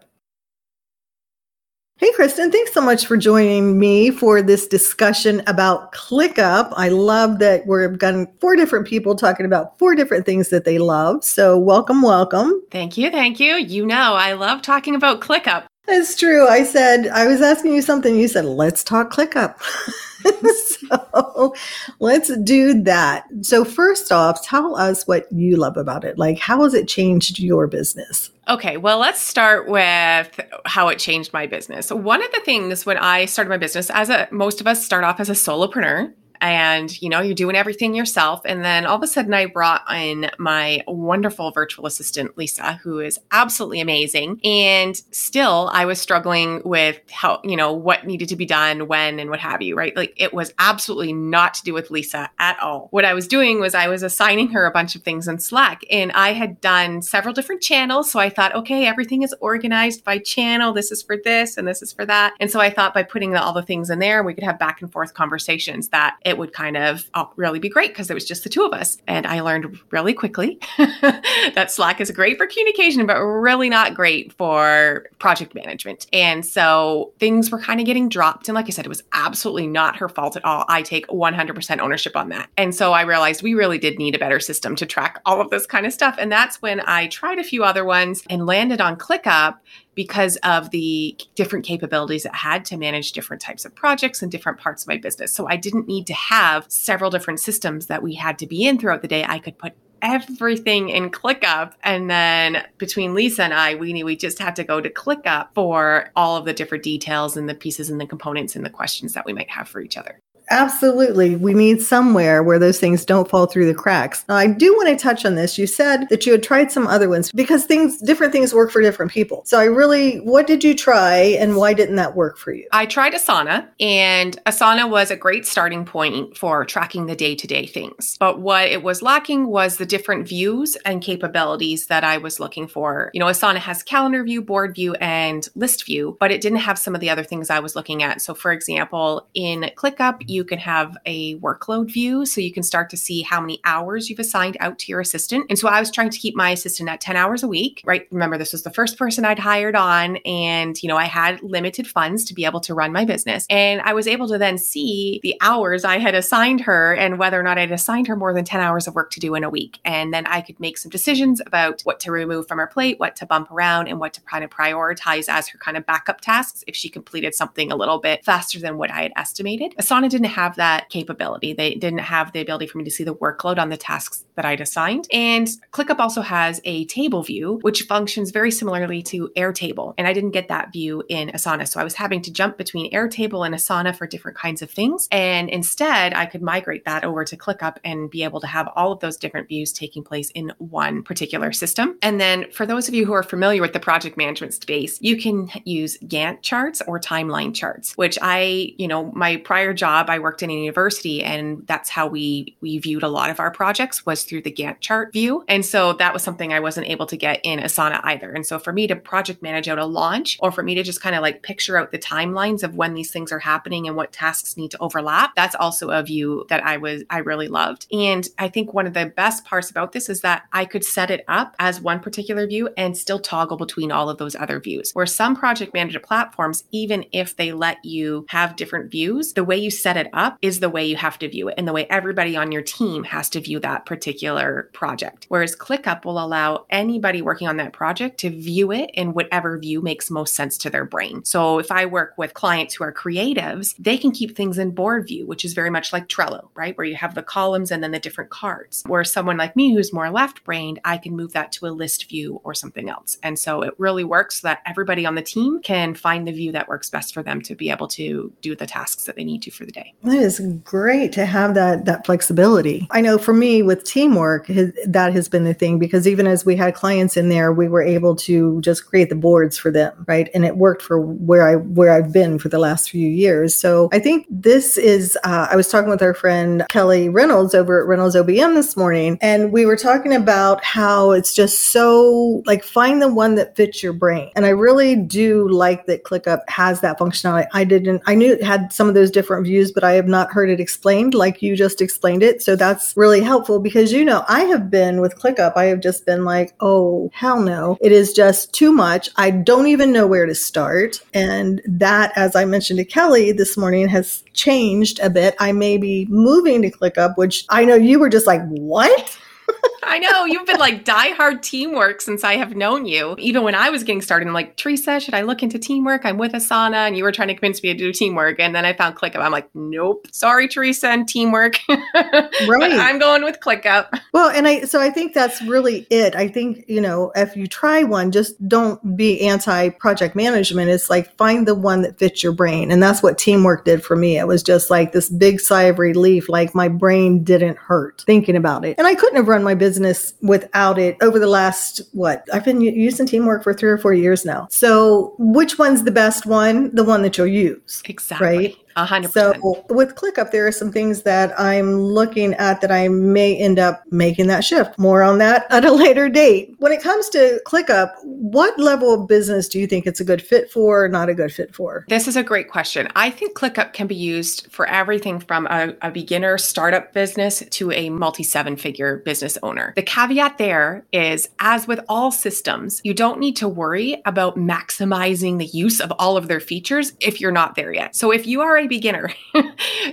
[2.00, 6.72] Hey, Kristen, thanks so much for joining me for this discussion about ClickUp.
[6.78, 10.78] I love that we've got four different people talking about four different things that they
[10.78, 11.24] love.
[11.24, 12.62] So, welcome, welcome.
[12.70, 13.56] Thank you, thank you.
[13.56, 15.66] You know, I love talking about ClickUp.
[15.90, 16.48] It's true.
[16.48, 18.16] I said, I was asking you something.
[18.16, 19.58] You said, let's talk ClickUp.
[20.92, 21.56] so
[22.00, 23.26] let's do that.
[23.42, 26.18] So, first off, tell us what you love about it.
[26.18, 28.32] Like, how has it changed your business?
[28.50, 31.90] Okay, well, let's start with how it changed my business.
[31.90, 35.06] One of the things when I started my business, as a most of us start
[35.06, 38.42] off as a solopreneur, and you know you're doing everything yourself.
[38.46, 43.00] And then all of a sudden i brought in my wonderful virtual assistant lisa who
[43.00, 44.40] is absolutely amazing.
[44.44, 49.20] And still i was struggling with how you know what needed to be done when
[49.20, 49.96] and what have you right?
[49.96, 52.88] Like it was absolutely not to do with lisa at all.
[52.92, 55.82] What i was doing was i was assigning her a bunch of things in slack
[55.90, 58.12] and i had done several different channels.
[58.12, 60.74] So i thought okay everything is organized by channel.
[60.74, 62.34] This is for this and this is for that.
[62.40, 64.82] And so i thought by putting all the things in there we could have back
[64.82, 68.26] and forth conversations that it would kind of uh, really be great because it was
[68.26, 68.98] just the two of us.
[69.08, 74.34] And I learned really quickly that Slack is great for communication, but really not great
[74.34, 76.06] for project management.
[76.12, 78.50] And so things were kind of getting dropped.
[78.50, 80.66] And like I said, it was absolutely not her fault at all.
[80.68, 82.50] I take 100% ownership on that.
[82.58, 85.50] And so I realized we really did need a better system to track all of
[85.50, 86.18] this kind of stuff.
[86.20, 89.60] And that's when I tried a few other ones and landed on ClickUp
[89.98, 94.60] because of the different capabilities it had to manage different types of projects and different
[94.60, 95.34] parts of my business.
[95.34, 98.78] So I didn't need to have several different systems that we had to be in
[98.78, 99.26] throughout the day.
[99.28, 101.74] I could put everything in ClickUp.
[101.84, 105.48] And then between Lisa and I, we knew we just had to go to ClickUp
[105.56, 109.14] for all of the different details and the pieces and the components and the questions
[109.14, 110.20] that we might have for each other.
[110.50, 111.36] Absolutely.
[111.36, 114.24] We need somewhere where those things don't fall through the cracks.
[114.30, 115.58] Now, I do want to touch on this.
[115.58, 118.82] You said that you had tried some other ones because things, different things work for
[118.82, 119.44] different people.
[119.46, 122.68] So I really, what did you try and why didn't that work for you?
[122.72, 127.48] I tried Asana and Asana was a great starting point for tracking the day to
[127.48, 128.18] day things.
[128.20, 132.68] But what it was lacking was the different views and capabilities that I was looking
[132.68, 133.12] for.
[133.14, 136.80] You know, Asana has calendar view, board view, and list view, but it didn't have
[136.80, 138.22] some of the other things I was looking at.
[138.22, 142.64] So for example, in ClickUp, you you can have a workload view so you can
[142.64, 145.46] start to see how many hours you've assigned out to your assistant.
[145.50, 148.08] And so I was trying to keep my assistant at 10 hours a week, right?
[148.12, 151.88] Remember, this was the first person I'd hired on, and, you know, I had limited
[151.88, 153.46] funds to be able to run my business.
[153.50, 157.40] And I was able to then see the hours I had assigned her and whether
[157.40, 159.50] or not I'd assigned her more than 10 hours of work to do in a
[159.50, 159.80] week.
[159.84, 163.16] And then I could make some decisions about what to remove from her plate, what
[163.18, 166.64] to bump around, and what to kind of prioritize as her kind of backup tasks
[166.68, 169.74] if she completed something a little bit faster than what I had estimated.
[169.80, 171.54] Asana didn't have that capability.
[171.54, 174.46] They didn't have the ability for me to see the workload on the tasks that
[174.46, 175.08] I'd assigned.
[175.12, 179.94] And ClickUp also has a table view, which functions very similarly to Airtable.
[179.98, 181.68] And I didn't get that view in Asana.
[181.68, 185.08] So I was having to jump between Airtable and Asana for different kinds of things.
[185.12, 188.92] And instead, I could migrate that over to ClickUp and be able to have all
[188.92, 191.98] of those different views taking place in one particular system.
[192.02, 195.18] And then for those of you who are familiar with the project management space, you
[195.18, 200.17] can use Gantt charts or timeline charts, which I, you know, my prior job, I
[200.20, 204.06] worked in a university and that's how we we viewed a lot of our projects
[204.06, 205.44] was through the Gantt chart view.
[205.48, 208.32] And so that was something I wasn't able to get in Asana either.
[208.32, 211.02] And so for me to project manage out a launch or for me to just
[211.02, 214.12] kind of like picture out the timelines of when these things are happening and what
[214.12, 217.88] tasks need to overlap, that's also a view that I was I really loved.
[217.92, 221.12] And I think one of the best parts about this is that I could set
[221.12, 224.92] it up as one particular view and still toggle between all of those other views.
[224.94, 229.58] Where some project management platforms, even if they let you have different views, the way
[229.58, 231.86] you set it up is the way you have to view it and the way
[231.90, 235.26] everybody on your team has to view that particular project.
[235.30, 239.82] Whereas ClickUp will allow anybody working on that project to view it in whatever view
[239.82, 241.24] makes most sense to their brain.
[241.26, 245.08] So if I work with clients who are creatives, they can keep things in board
[245.08, 246.78] view, which is very much like Trello, right?
[246.78, 248.84] Where you have the columns and then the different cards.
[248.86, 252.10] Where someone like me who's more left brained, I can move that to a list
[252.10, 253.18] view or something else.
[253.24, 256.52] And so it really works so that everybody on the team can find the view
[256.52, 259.42] that works best for them to be able to do the tasks that they need
[259.44, 259.94] to for the day.
[260.04, 262.88] That is great to have that that flexibility.
[262.92, 266.56] I know for me with teamwork, that has been the thing because even as we
[266.56, 270.30] had clients in there, we were able to just create the boards for them, right?
[270.36, 273.56] And it worked for where I where I've been for the last few years.
[273.56, 275.18] So I think this is.
[275.24, 279.18] Uh, I was talking with our friend Kelly Reynolds over at Reynolds OBM this morning,
[279.20, 283.82] and we were talking about how it's just so like find the one that fits
[283.82, 284.30] your brain.
[284.36, 287.48] And I really do like that ClickUp has that functionality.
[287.54, 288.04] I didn't.
[288.06, 290.60] I knew it had some of those different views, but I have not heard it
[290.60, 292.44] explained like you just explained it.
[292.44, 296.06] So that's really helpful because you know, I have been with ClickUp, I have just
[296.06, 297.78] been like, oh, hell no.
[297.82, 299.10] It is just too much.
[299.16, 301.02] I don't even know where to start.
[301.14, 305.36] And that, as I mentioned to Kelly this morning, has changed a bit.
[305.40, 309.18] I may be moving to ClickUp, which I know you were just like, what?
[309.88, 313.16] I know you've been like diehard teamwork since I have known you.
[313.20, 316.06] Even when I was getting started, I'm like, Teresa, should I look into teamwork?
[316.06, 318.40] I'm with Asana, and you were trying to convince me to do teamwork.
[318.40, 319.20] And then I found ClickUp.
[319.20, 321.60] I'm like, nope, sorry, Teresa, and teamwork.
[321.70, 322.74] right.
[322.74, 324.00] I'm going with ClickUp.
[324.14, 326.16] Well, and I so I think that's really it.
[326.16, 330.70] I think you know if you try one, just don't be anti project management.
[330.70, 333.96] It's like find the one that fits your brain, and that's what teamwork did for
[333.96, 334.18] me.
[334.18, 338.36] It was just like this big sigh of relief, like my brain didn't hurt thinking
[338.36, 342.28] about it, and I couldn't have run my business without it over the last what
[342.34, 344.48] I've been using teamwork for three or four years now.
[344.50, 346.74] So which one's the best one?
[346.76, 347.82] The one that you'll use.
[347.86, 348.28] Exactly.
[348.28, 348.58] Right.
[348.78, 349.12] 100%.
[349.12, 353.60] So with ClickUp, there are some things that I'm looking at that I may end
[353.60, 354.78] up making that shift.
[354.78, 356.56] More on that at a later date.
[356.60, 360.22] When it comes to ClickUp, what level of business do you think it's a good
[360.22, 361.86] fit for or not a good fit for?
[361.90, 362.88] This is a great question.
[362.96, 367.72] I think ClickUp can be used for everything from a, a beginner startup business to
[367.72, 369.74] a multi seven figure business owner.
[369.76, 375.40] The caveat there is, as with all systems, you don't need to worry about maximizing
[375.40, 377.96] the use of all of their features if you're not there yet.
[377.96, 379.12] So if you are a beginner,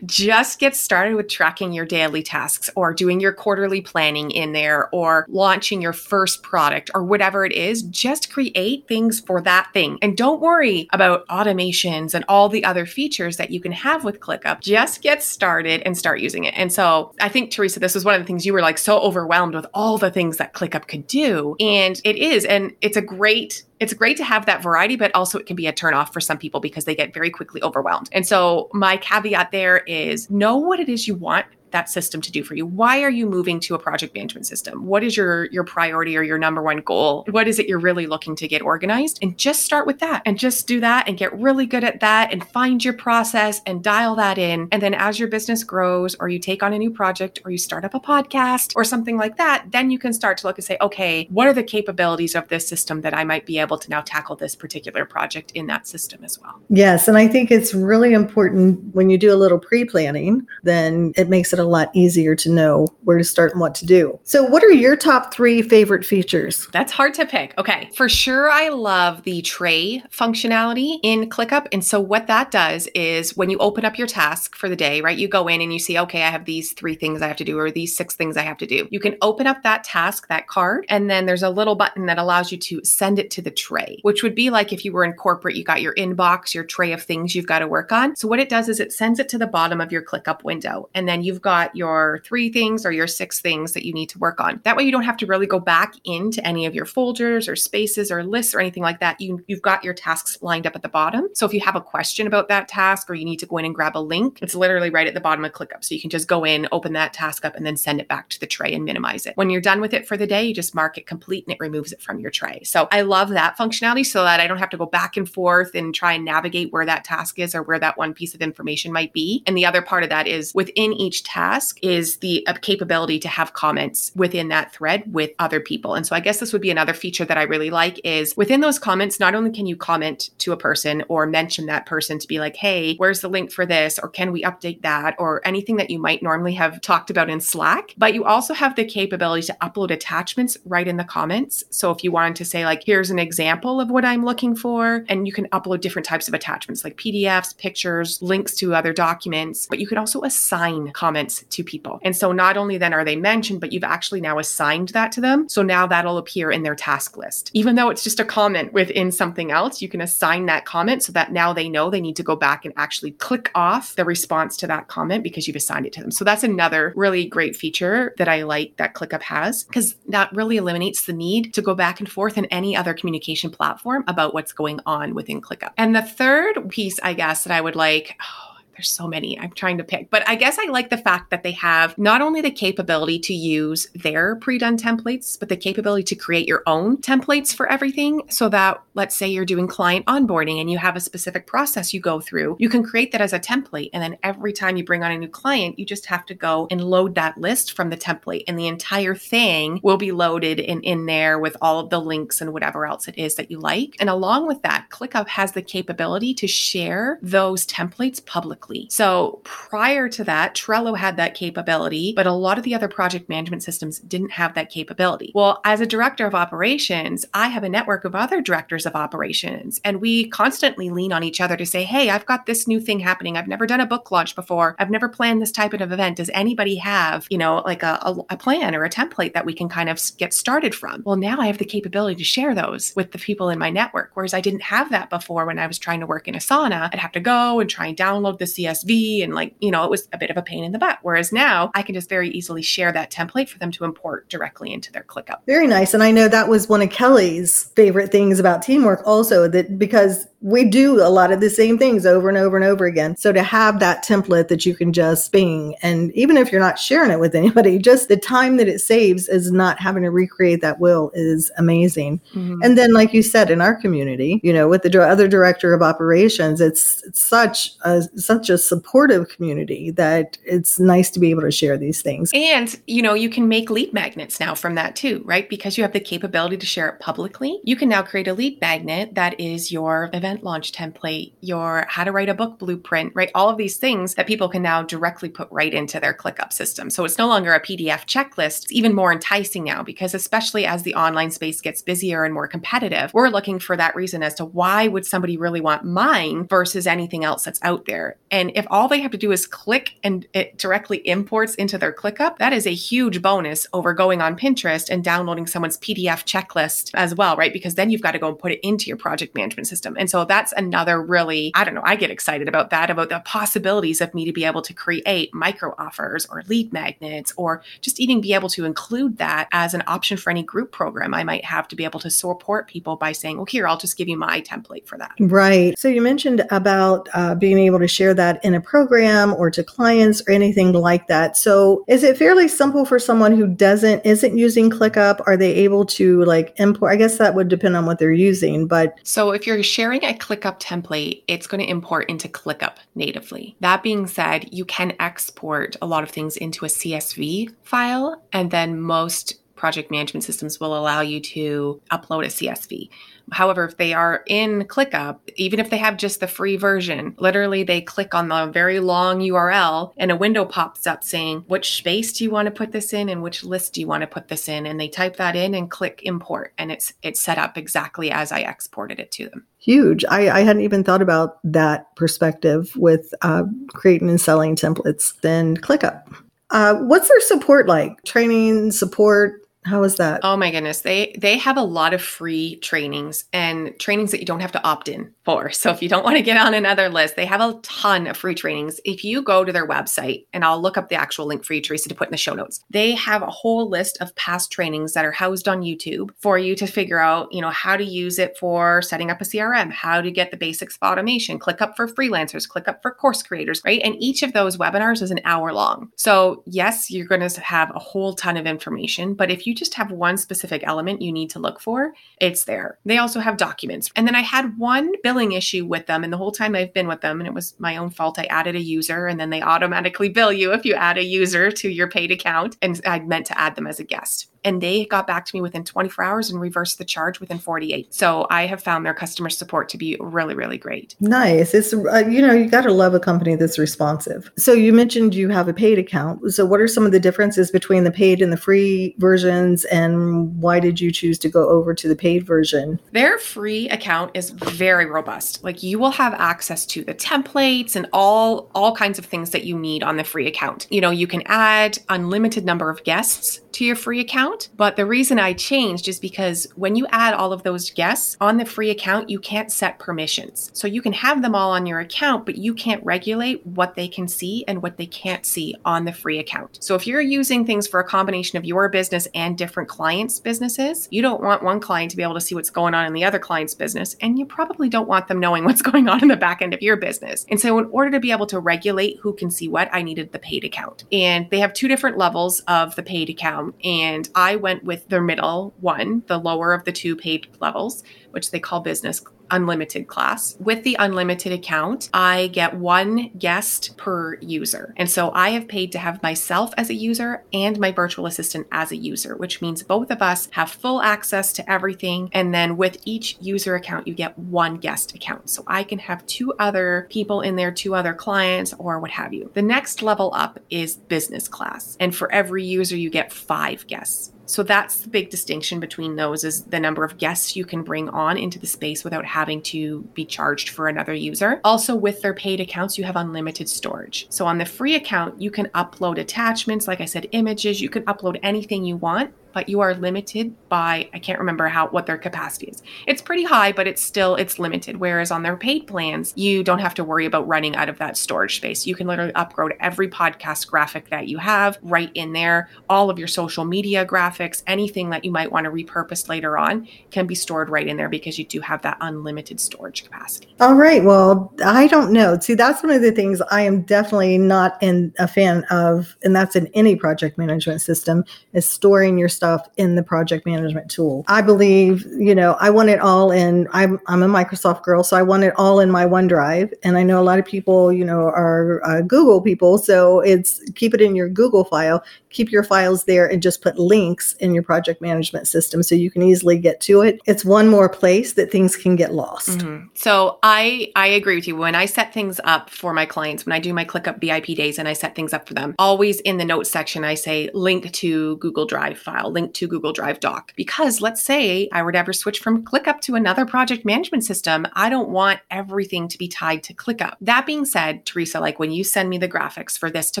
[0.06, 4.88] just get started with tracking your daily tasks or doing your quarterly planning in there
[4.92, 7.82] or launching your first product or whatever it is.
[7.82, 9.98] Just create things for that thing.
[10.02, 14.20] And don't worry about automations and all the other features that you can have with
[14.20, 14.60] ClickUp.
[14.60, 16.54] Just get started and start using it.
[16.56, 18.98] And so I think, Teresa, this was one of the things you were like so
[19.00, 21.56] overwhelmed with all the things that ClickUp could do.
[21.60, 22.44] And it is.
[22.44, 25.66] And it's a great it's great to have that variety, but also it can be
[25.66, 28.08] a turnoff for some people because they get very quickly overwhelmed.
[28.12, 32.32] And so my caveat there is know what it is you want that system to
[32.32, 32.66] do for you?
[32.66, 34.86] Why are you moving to a project management system?
[34.86, 37.24] What is your your priority or your number one goal?
[37.30, 39.18] What is it you're really looking to get organized?
[39.22, 42.32] And just start with that and just do that and get really good at that
[42.32, 44.68] and find your process and dial that in.
[44.70, 47.58] And then as your business grows or you take on a new project or you
[47.58, 50.64] start up a podcast or something like that, then you can start to look and
[50.64, 53.90] say, okay, what are the capabilities of this system that I might be able to
[53.90, 56.60] now tackle this particular project in that system as well?
[56.68, 61.28] Yes, and I think it's really important when you do a little pre-planning, then it
[61.28, 64.18] makes it a lot easier to know where to start and what to do.
[64.24, 66.68] So, what are your top three favorite features?
[66.72, 67.54] That's hard to pick.
[67.58, 67.90] Okay.
[67.94, 71.68] For sure, I love the tray functionality in ClickUp.
[71.72, 75.00] And so, what that does is when you open up your task for the day,
[75.00, 77.36] right, you go in and you see, okay, I have these three things I have
[77.36, 78.88] to do or these six things I have to do.
[78.90, 82.18] You can open up that task, that card, and then there's a little button that
[82.18, 85.04] allows you to send it to the tray, which would be like if you were
[85.04, 88.16] in corporate, you got your inbox, your tray of things you've got to work on.
[88.16, 90.88] So, what it does is it sends it to the bottom of your ClickUp window.
[90.94, 94.08] And then you've got got your three things or your six things that you need
[94.08, 94.58] to work on.
[94.64, 97.56] That way you don't have to really go back into any of your folders or
[97.56, 99.20] spaces or lists or anything like that.
[99.20, 101.28] You, you've got your tasks lined up at the bottom.
[101.34, 103.66] So if you have a question about that task or you need to go in
[103.66, 105.84] and grab a link, it's literally right at the bottom of ClickUp.
[105.84, 108.30] So you can just go in, open that task up, and then send it back
[108.30, 109.36] to the tray and minimize it.
[109.36, 111.60] When you're done with it for the day, you just mark it complete and it
[111.60, 112.62] removes it from your tray.
[112.64, 115.74] So I love that functionality so that I don't have to go back and forth
[115.74, 118.90] and try and navigate where that task is or where that one piece of information
[118.90, 119.42] might be.
[119.46, 121.41] And the other part of that is within each task
[121.82, 125.94] is the uh, capability to have comments within that thread with other people.
[125.94, 128.60] And so I guess this would be another feature that I really like is within
[128.60, 132.28] those comments, not only can you comment to a person or mention that person to
[132.28, 133.98] be like, hey, where's the link for this?
[133.98, 135.14] Or can we update that?
[135.18, 137.94] Or anything that you might normally have talked about in Slack.
[137.96, 141.64] But you also have the capability to upload attachments right in the comments.
[141.70, 145.04] So if you wanted to say, like, here's an example of what I'm looking for,
[145.08, 149.66] and you can upload different types of attachments like PDFs, pictures, links to other documents,
[149.66, 152.00] but you could also assign comments to people.
[152.02, 155.20] And so not only then are they mentioned, but you've actually now assigned that to
[155.20, 155.48] them.
[155.48, 157.50] So now that'll appear in their task list.
[157.54, 161.12] Even though it's just a comment within something else, you can assign that comment so
[161.12, 164.56] that now they know they need to go back and actually click off the response
[164.58, 166.10] to that comment because you've assigned it to them.
[166.10, 170.56] So that's another really great feature that I like that ClickUp has because that really
[170.56, 174.52] eliminates the need to go back and forth in any other communication platform about what's
[174.52, 175.72] going on within ClickUp.
[175.76, 179.52] And the third piece, I guess, that I would like, oh, there's so many I'm
[179.52, 182.40] trying to pick, but I guess I like the fact that they have not only
[182.40, 186.96] the capability to use their pre done templates, but the capability to create your own
[186.98, 188.22] templates for everything.
[188.28, 192.00] So that, let's say you're doing client onboarding and you have a specific process you
[192.00, 193.90] go through, you can create that as a template.
[193.92, 196.66] And then every time you bring on a new client, you just have to go
[196.70, 200.80] and load that list from the template, and the entire thing will be loaded in,
[200.82, 203.96] in there with all of the links and whatever else it is that you like.
[204.00, 208.88] And along with that, ClickUp has the capability to share those templates publicly quickly.
[208.90, 213.28] So prior to that, Trello had that capability, but a lot of the other project
[213.28, 215.32] management systems didn't have that capability.
[215.34, 219.80] Well, as a director of operations, I have a network of other directors of operations,
[219.84, 223.00] and we constantly lean on each other to say, Hey, I've got this new thing
[223.00, 223.36] happening.
[223.36, 224.76] I've never done a book launch before.
[224.78, 226.16] I've never planned this type of event.
[226.16, 229.54] Does anybody have, you know, like a, a, a plan or a template that we
[229.54, 231.02] can kind of get started from?
[231.04, 234.10] Well, now I have the capability to share those with the people in my network,
[234.14, 236.90] whereas I didn't have that before when I was trying to work in Asana.
[236.92, 239.90] I'd have to go and try and download the CSV and like, you know, it
[239.90, 240.98] was a bit of a pain in the butt.
[241.02, 244.72] Whereas now I can just very easily share that template for them to import directly
[244.72, 245.38] into their ClickUp.
[245.46, 245.94] Very nice.
[245.94, 250.26] And I know that was one of Kelly's favorite things about teamwork also that because
[250.42, 253.16] we do a lot of the same things over and over and over again.
[253.16, 256.78] So to have that template that you can just bing, and even if you're not
[256.78, 260.60] sharing it with anybody, just the time that it saves is not having to recreate
[260.60, 262.20] that will is amazing.
[262.34, 262.60] Mm-hmm.
[262.62, 265.82] And then, like you said, in our community, you know, with the other director of
[265.82, 271.42] operations, it's, it's such a such a supportive community that it's nice to be able
[271.42, 272.30] to share these things.
[272.34, 275.48] And you know, you can make lead magnets now from that too, right?
[275.48, 277.60] Because you have the capability to share it publicly.
[277.62, 281.86] You can now create a lead magnet that is your event event launch template, your
[281.88, 283.30] how to write a book blueprint, right?
[283.34, 286.90] All of these things that people can now directly put right into their ClickUp system.
[286.90, 288.64] So it's no longer a PDF checklist.
[288.64, 292.48] It's even more enticing now because especially as the online space gets busier and more
[292.48, 296.86] competitive, we're looking for that reason as to why would somebody really want mine versus
[296.86, 298.16] anything else that's out there.
[298.30, 301.92] And if all they have to do is click and it directly imports into their
[301.92, 306.90] ClickUp, that is a huge bonus over going on Pinterest and downloading someone's PDF checklist
[306.94, 307.52] as well, right?
[307.52, 309.96] Because then you've got to go and put it into your project management system.
[309.98, 313.20] And so that's another really, I don't know, I get excited about that, about the
[313.24, 318.00] possibilities of me to be able to create micro offers or lead magnets, or just
[318.00, 321.44] even be able to include that as an option for any group program I might
[321.44, 324.16] have to be able to support people by saying, well, here, I'll just give you
[324.16, 325.12] my template for that.
[325.18, 325.78] Right.
[325.78, 329.62] So you mentioned about uh, being able to share that in a program or to
[329.62, 331.36] clients or anything like that.
[331.36, 335.20] So is it fairly simple for someone who doesn't, isn't using ClickUp?
[335.26, 336.92] Are they able to like import?
[336.92, 338.98] I guess that would depend on what they're using, but.
[339.02, 343.56] So if you're sharing a a ClickUp template, it's going to import into ClickUp natively.
[343.60, 348.50] That being said, you can export a lot of things into a CSV file, and
[348.50, 352.90] then most project management systems will allow you to upload a CSV.
[353.30, 357.62] However, if they are in ClickUp, even if they have just the free version, literally
[357.62, 362.12] they click on the very long URL and a window pops up saying, which space
[362.12, 364.26] do you want to put this in and which list do you want to put
[364.26, 364.66] this in?
[364.66, 368.32] And they type that in and click import and it's it's set up exactly as
[368.32, 369.46] I exported it to them.
[369.62, 370.04] Huge.
[370.10, 375.14] I, I hadn't even thought about that perspective with uh, creating and selling templates.
[375.20, 376.02] Then ClickUp.
[376.50, 378.02] Uh, what's their support like?
[378.02, 380.20] Training, support, how is that?
[380.24, 380.80] Oh my goodness.
[380.80, 384.64] They they have a lot of free trainings and trainings that you don't have to
[384.64, 385.50] opt in for.
[385.50, 388.16] So if you don't want to get on another list, they have a ton of
[388.16, 388.80] free trainings.
[388.84, 391.60] If you go to their website and I'll look up the actual link for you,
[391.60, 394.94] Teresa, to put in the show notes, they have a whole list of past trainings
[394.94, 398.18] that are housed on YouTube for you to figure out, you know, how to use
[398.18, 401.86] it for setting up a CRM, how to get the basics of automation, ClickUp for
[401.86, 403.80] freelancers, ClickUp for course creators, right?
[403.84, 405.90] And each of those webinars is an hour long.
[405.96, 409.56] So yes, you're going to have a whole ton of information, but if you you
[409.56, 412.78] just have one specific element you need to look for, it's there.
[412.86, 413.90] They also have documents.
[413.94, 416.04] And then I had one billing issue with them.
[416.04, 418.24] And the whole time I've been with them, and it was my own fault, I
[418.24, 421.68] added a user and then they automatically bill you if you add a user to
[421.68, 422.56] your paid account.
[422.62, 425.40] And I meant to add them as a guest and they got back to me
[425.40, 427.92] within 24 hours and reversed the charge within 48.
[427.94, 430.94] So I have found their customer support to be really, really great.
[431.00, 431.54] Nice.
[431.54, 434.30] It's, uh, you know, you got to love a company that's responsive.
[434.36, 436.32] So you mentioned you have a paid account.
[436.32, 439.64] So what are some of the differences between the paid and the free versions?
[439.66, 442.80] And why did you choose to go over to the paid version?
[442.92, 445.42] Their free account is very robust.
[445.44, 449.44] Like you will have access to the templates and all, all kinds of things that
[449.44, 450.66] you need on the free account.
[450.70, 454.31] You know, you can add unlimited number of guests to your free account.
[454.56, 458.36] But the reason I changed is because when you add all of those guests on
[458.36, 460.50] the free account, you can't set permissions.
[460.54, 463.88] So you can have them all on your account, but you can't regulate what they
[463.88, 466.58] can see and what they can't see on the free account.
[466.60, 470.88] So if you're using things for a combination of your business and different clients' businesses,
[470.90, 473.04] you don't want one client to be able to see what's going on in the
[473.04, 476.16] other client's business, and you probably don't want them knowing what's going on in the
[476.16, 477.26] back end of your business.
[477.28, 480.12] And so in order to be able to regulate who can see what, I needed
[480.12, 480.84] the paid account.
[480.92, 485.02] And they have two different levels of the paid account and I went with their
[485.02, 489.02] middle one, the lower of the two paid levels, which they call business
[489.32, 490.36] unlimited class.
[490.38, 494.74] With the unlimited account, I get one guest per user.
[494.76, 498.46] And so I have paid to have myself as a user and my virtual assistant
[498.52, 502.10] as a user, which means both of us have full access to everything.
[502.12, 505.30] And then with each user account, you get one guest account.
[505.30, 509.12] So I can have two other people in there, two other clients, or what have
[509.12, 509.30] you.
[509.34, 511.76] The next level up is business class.
[511.80, 514.12] And for every user, you get five guests.
[514.32, 517.90] So that's the big distinction between those is the number of guests you can bring
[517.90, 521.38] on into the space without having to be charged for another user.
[521.44, 524.06] Also with their paid accounts, you have unlimited storage.
[524.08, 527.82] So on the free account, you can upload attachments, like I said, images, you can
[527.82, 531.98] upload anything you want but you are limited by I can't remember how what their
[531.98, 532.62] capacity is.
[532.86, 534.76] It's pretty high, but it's still it's limited.
[534.76, 537.96] Whereas on their paid plans, you don't have to worry about running out of that
[537.96, 538.66] storage space.
[538.66, 542.48] You can literally upload every podcast graphic that you have right in there.
[542.68, 546.68] All of your social media graphics, anything that you might want to repurpose later on
[546.90, 550.34] can be stored right in there because you do have that unlimited storage capacity.
[550.40, 550.82] All right.
[550.84, 552.18] Well, I don't know.
[552.18, 556.14] See, that's one of the things I am definitely not in a fan of, and
[556.14, 561.04] that's in any project management system, is storing your stuff in the project management tool.
[561.08, 563.48] I believe, you know, I want it all in.
[563.52, 566.52] I'm, I'm a Microsoft girl, so I want it all in my OneDrive.
[566.62, 569.58] And I know a lot of people, you know, are uh, Google people.
[569.58, 573.58] So it's keep it in your Google file, keep your files there, and just put
[573.58, 577.00] links in your project management system so you can easily get to it.
[577.06, 579.38] It's one more place that things can get lost.
[579.38, 579.66] Mm-hmm.
[579.74, 581.36] So I, I agree with you.
[581.36, 584.58] When I set things up for my clients, when I do my ClickUp VIP days
[584.58, 587.70] and I set things up for them, always in the notes section, I say link
[587.72, 590.32] to Google Drive file link to Google Drive doc.
[590.36, 594.68] Because let's say I to ever switch from ClickUp to another project management system, I
[594.68, 596.96] don't want everything to be tied to ClickUp.
[597.00, 600.00] That being said, Teresa, like when you send me the graphics for this to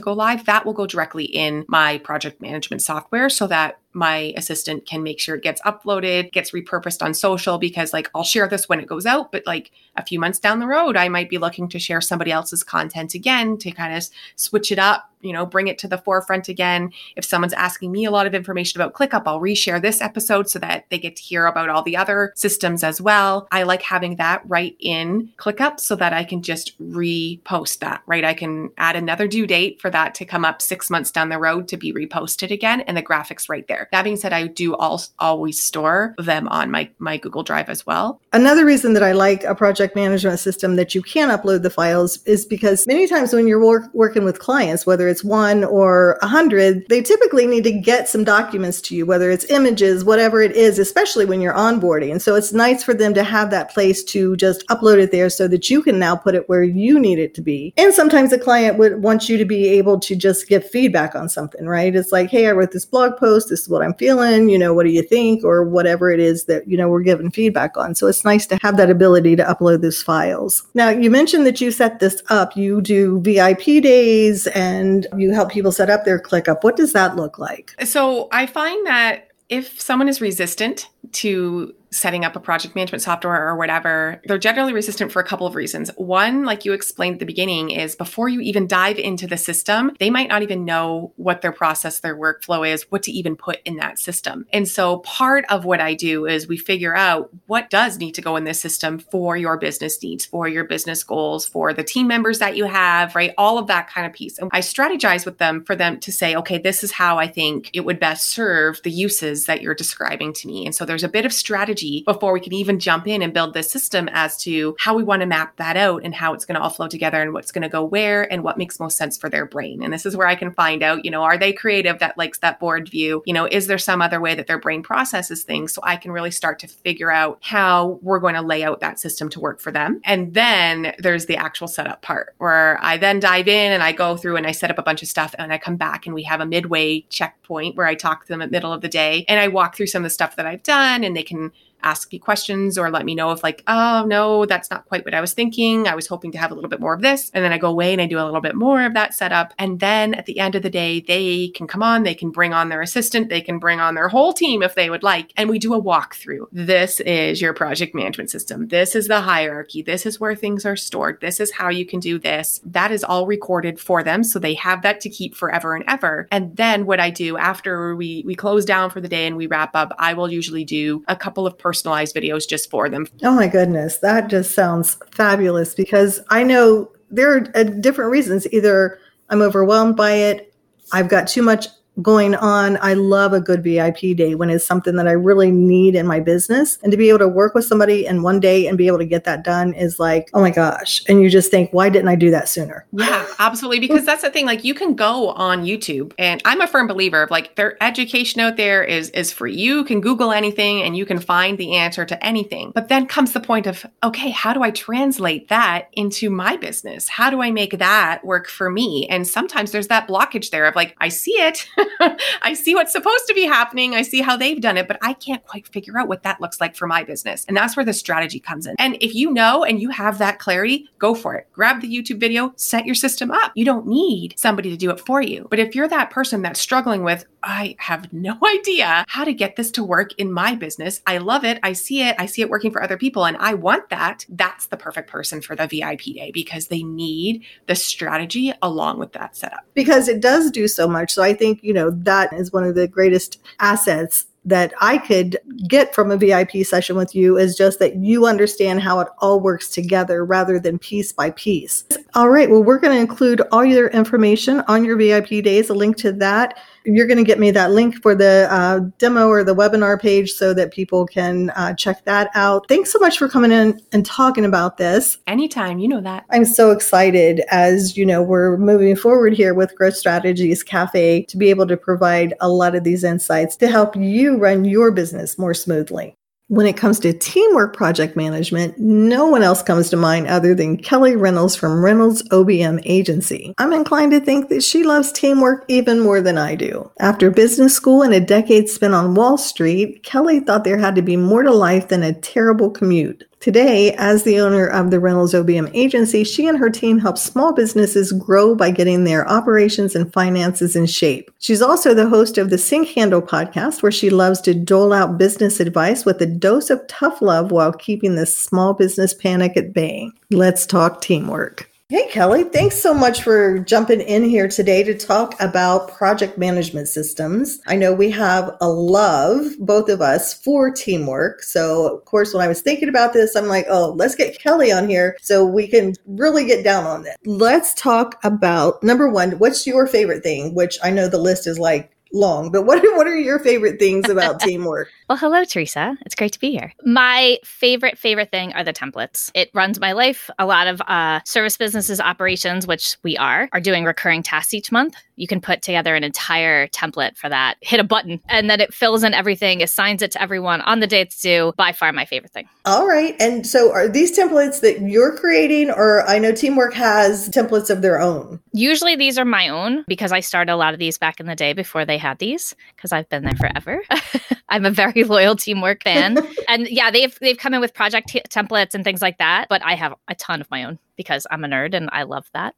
[0.00, 4.86] go live, that will go directly in my project management software so that my assistant
[4.86, 8.68] can make sure it gets uploaded, gets repurposed on social because like I'll share this
[8.68, 11.38] when it goes out, but like a few months down the road, I might be
[11.38, 14.04] looking to share somebody else's content again to kind of
[14.36, 16.92] switch it up, you know, bring it to the forefront again.
[17.16, 20.58] If someone's asking me a lot of information about ClickUp, I'll reshare this episode so
[20.58, 23.48] that they get to hear about all the other systems as well.
[23.50, 28.24] I like having that right in ClickUp so that I can just repost that, right?
[28.24, 31.38] I can add another due date for that to come up six months down the
[31.38, 33.88] road to be reposted again and the graphics right there.
[33.92, 38.20] That being said, I do always store them on my, my Google Drive as well.
[38.32, 42.22] Another reason that I like a project management system that you can upload the files
[42.24, 46.26] is because many times when you're work, working with clients, whether it's one or a
[46.26, 50.52] hundred, they typically need to get some documents to you, whether it's images, whatever it
[50.56, 52.10] is, especially when you're onboarding.
[52.10, 55.30] And so it's nice for them to have that place to just upload it there
[55.30, 57.72] so that you can now put it where you need it to be.
[57.76, 61.28] And sometimes the client would want you to be able to just give feedback on
[61.28, 61.94] something, right?
[61.94, 63.50] It's like, hey, I wrote this blog post.
[63.50, 64.48] This is what I'm feeling.
[64.48, 65.44] You know, what do you think?
[65.44, 67.94] Or whatever it is that, you know, we're giving feedback on.
[67.94, 70.66] So it's nice to have that ability to upload those files.
[70.74, 72.56] Now, you mentioned that you set this up.
[72.56, 76.62] You do VIP days and you help people set up their ClickUp.
[76.62, 77.74] What does that look like?
[77.84, 83.46] So I find that if someone is resistant to setting up a project management software
[83.46, 85.90] or whatever, they're generally resistant for a couple of reasons.
[85.96, 89.92] One, like you explained at the beginning, is before you even dive into the system,
[90.00, 93.60] they might not even know what their process, their workflow is, what to even put
[93.64, 94.46] in that system.
[94.52, 98.22] And so part of what I do is we figure out what does need to
[98.22, 102.06] go in this system for your business needs, for your business goals, for the team
[102.06, 103.34] members that you have, right?
[103.36, 104.38] All of that kind of piece.
[104.38, 107.70] And I strategize with them for them to say, okay, this is how I think
[107.74, 110.64] it would best serve the uses that you're describing to me.
[110.64, 113.54] And so there's a bit of strategy before we can even jump in and build
[113.54, 116.56] this system as to how we want to map that out and how it's going
[116.56, 119.16] to all flow together and what's going to go where and what makes most sense
[119.16, 119.82] for their brain.
[119.82, 122.38] And this is where I can find out, you know, are they creative that likes
[122.38, 123.22] that board view?
[123.26, 126.12] You know, is there some other way that their brain processes things so I can
[126.12, 129.60] really start to figure out how we're going to lay out that system to work
[129.60, 130.00] for them.
[130.04, 134.16] And then there's the actual setup part where I then dive in and I go
[134.16, 136.22] through and I set up a bunch of stuff and I come back and we
[136.24, 139.24] have a midway checkpoint where I talk to them at the middle of the day
[139.28, 141.52] and I walk through some of the stuff that I've done and they can
[141.82, 145.14] ask me questions or let me know if like, oh no, that's not quite what
[145.14, 145.86] I was thinking.
[145.86, 147.30] I was hoping to have a little bit more of this.
[147.34, 149.52] And then I go away and I do a little bit more of that setup.
[149.58, 152.52] And then at the end of the day, they can come on, they can bring
[152.52, 155.32] on their assistant, they can bring on their whole team if they would like.
[155.36, 156.46] And we do a walkthrough.
[156.52, 158.68] This is your project management system.
[158.68, 159.82] This is the hierarchy.
[159.82, 161.20] This is where things are stored.
[161.20, 162.60] This is how you can do this.
[162.64, 164.24] That is all recorded for them.
[164.24, 166.28] So they have that to keep forever and ever.
[166.30, 169.46] And then what I do after we, we close down for the day and we
[169.46, 173.06] wrap up, I will usually do a couple of personalized videos just for them.
[173.22, 178.46] Oh my goodness, that just sounds fabulous because I know there are uh, different reasons.
[178.52, 178.98] Either
[179.30, 180.54] I'm overwhelmed by it,
[180.92, 181.66] I've got too much
[182.00, 182.78] going on.
[182.80, 186.20] I love a good VIP day when it's something that I really need in my
[186.20, 186.78] business.
[186.82, 189.04] And to be able to work with somebody in one day and be able to
[189.04, 191.02] get that done is like, oh my gosh.
[191.08, 192.86] And you just think, why didn't I do that sooner?
[192.92, 193.80] Yeah, absolutely.
[193.80, 194.46] Because that's the thing.
[194.46, 198.40] Like you can go on YouTube and I'm a firm believer of like their education
[198.40, 199.54] out there is is free.
[199.54, 202.72] You can Google anything and you can find the answer to anything.
[202.74, 207.08] But then comes the point of, okay, how do I translate that into my business?
[207.08, 209.06] How do I make that work for me?
[209.08, 211.68] And sometimes there's that blockage there of like, I see it.
[212.42, 213.94] I see what's supposed to be happening.
[213.94, 216.60] I see how they've done it, but I can't quite figure out what that looks
[216.60, 217.44] like for my business.
[217.46, 218.74] And that's where the strategy comes in.
[218.78, 221.48] And if you know and you have that clarity, go for it.
[221.52, 223.52] Grab the YouTube video, set your system up.
[223.54, 225.46] You don't need somebody to do it for you.
[225.50, 229.56] But if you're that person that's struggling with, I have no idea how to get
[229.56, 231.00] this to work in my business.
[231.06, 231.58] I love it.
[231.62, 232.16] I see it.
[232.18, 234.26] I see it working for other people and I want that.
[234.28, 239.12] That's the perfect person for the VIP day because they need the strategy along with
[239.12, 239.64] that setup.
[239.74, 241.12] Because it does do so much.
[241.12, 245.38] So I think, you know, that is one of the greatest assets that I could
[245.68, 249.40] get from a VIP session with you is just that you understand how it all
[249.40, 251.84] works together rather than piece by piece.
[252.14, 255.74] All right, well, we're going to include all your information on your VIP days, a
[255.74, 259.44] link to that you're going to get me that link for the uh, demo or
[259.44, 262.66] the webinar page so that people can uh, check that out.
[262.68, 265.18] Thanks so much for coming in and talking about this.
[265.26, 266.24] Anytime, you know that.
[266.30, 271.36] I'm so excited as you know we're moving forward here with Growth Strategies Cafe to
[271.36, 275.38] be able to provide a lot of these insights to help you run your business
[275.38, 276.16] more smoothly.
[276.52, 280.76] When it comes to teamwork project management, no one else comes to mind other than
[280.76, 283.54] Kelly Reynolds from Reynolds OBM Agency.
[283.56, 286.90] I'm inclined to think that she loves teamwork even more than I do.
[287.00, 291.00] After business school and a decade spent on Wall Street, Kelly thought there had to
[291.00, 293.24] be more to life than a terrible commute.
[293.42, 297.52] Today, as the owner of the Reynolds OBM agency, she and her team help small
[297.52, 301.28] businesses grow by getting their operations and finances in shape.
[301.40, 305.18] She's also the host of the Sink Handle podcast, where she loves to dole out
[305.18, 309.72] business advice with a dose of tough love while keeping the small business panic at
[309.72, 310.08] bay.
[310.30, 311.68] Let's talk teamwork.
[311.92, 316.88] Hey, Kelly, thanks so much for jumping in here today to talk about project management
[316.88, 317.60] systems.
[317.66, 321.42] I know we have a love, both of us, for teamwork.
[321.42, 324.72] So, of course, when I was thinking about this, I'm like, oh, let's get Kelly
[324.72, 327.18] on here so we can really get down on it.
[327.26, 330.54] Let's talk about number one, what's your favorite thing?
[330.54, 333.78] Which I know the list is like long, but what are, what are your favorite
[333.78, 334.88] things about teamwork?
[335.12, 335.94] well, hello, Teresa.
[336.06, 336.72] It's great to be here.
[336.84, 339.30] My favorite, favorite thing are the templates.
[339.34, 340.30] It runs my life.
[340.38, 344.72] A lot of uh, service businesses operations, which we are, are doing recurring tasks each
[344.72, 344.96] month.
[345.16, 348.72] You can put together an entire template for that, hit a button, and then it
[348.72, 351.52] fills in everything, assigns it to everyone on the day it's due.
[351.58, 352.48] By far my favorite thing.
[352.64, 353.14] All right.
[353.20, 357.82] And so are these templates that you're creating, or I know Teamwork has templates of
[357.82, 358.40] their own?
[358.52, 361.36] Usually these are my own because I started a lot of these back in the
[361.36, 363.82] day before they had these because I've been there forever.
[364.48, 366.18] I'm a very loyal teamwork fan.
[366.48, 369.62] and yeah, they've they've come in with project t- templates and things like that, but
[369.64, 372.54] I have a ton of my own because I'm a nerd and I love that.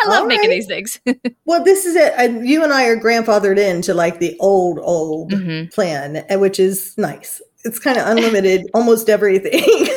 [0.00, 1.00] I love making these things.
[1.44, 2.14] well, this is it.
[2.16, 5.70] And you and I are grandfathered into like the old, old mm-hmm.
[5.70, 7.42] plan, which is nice.
[7.64, 9.88] It's kind of unlimited, almost everything.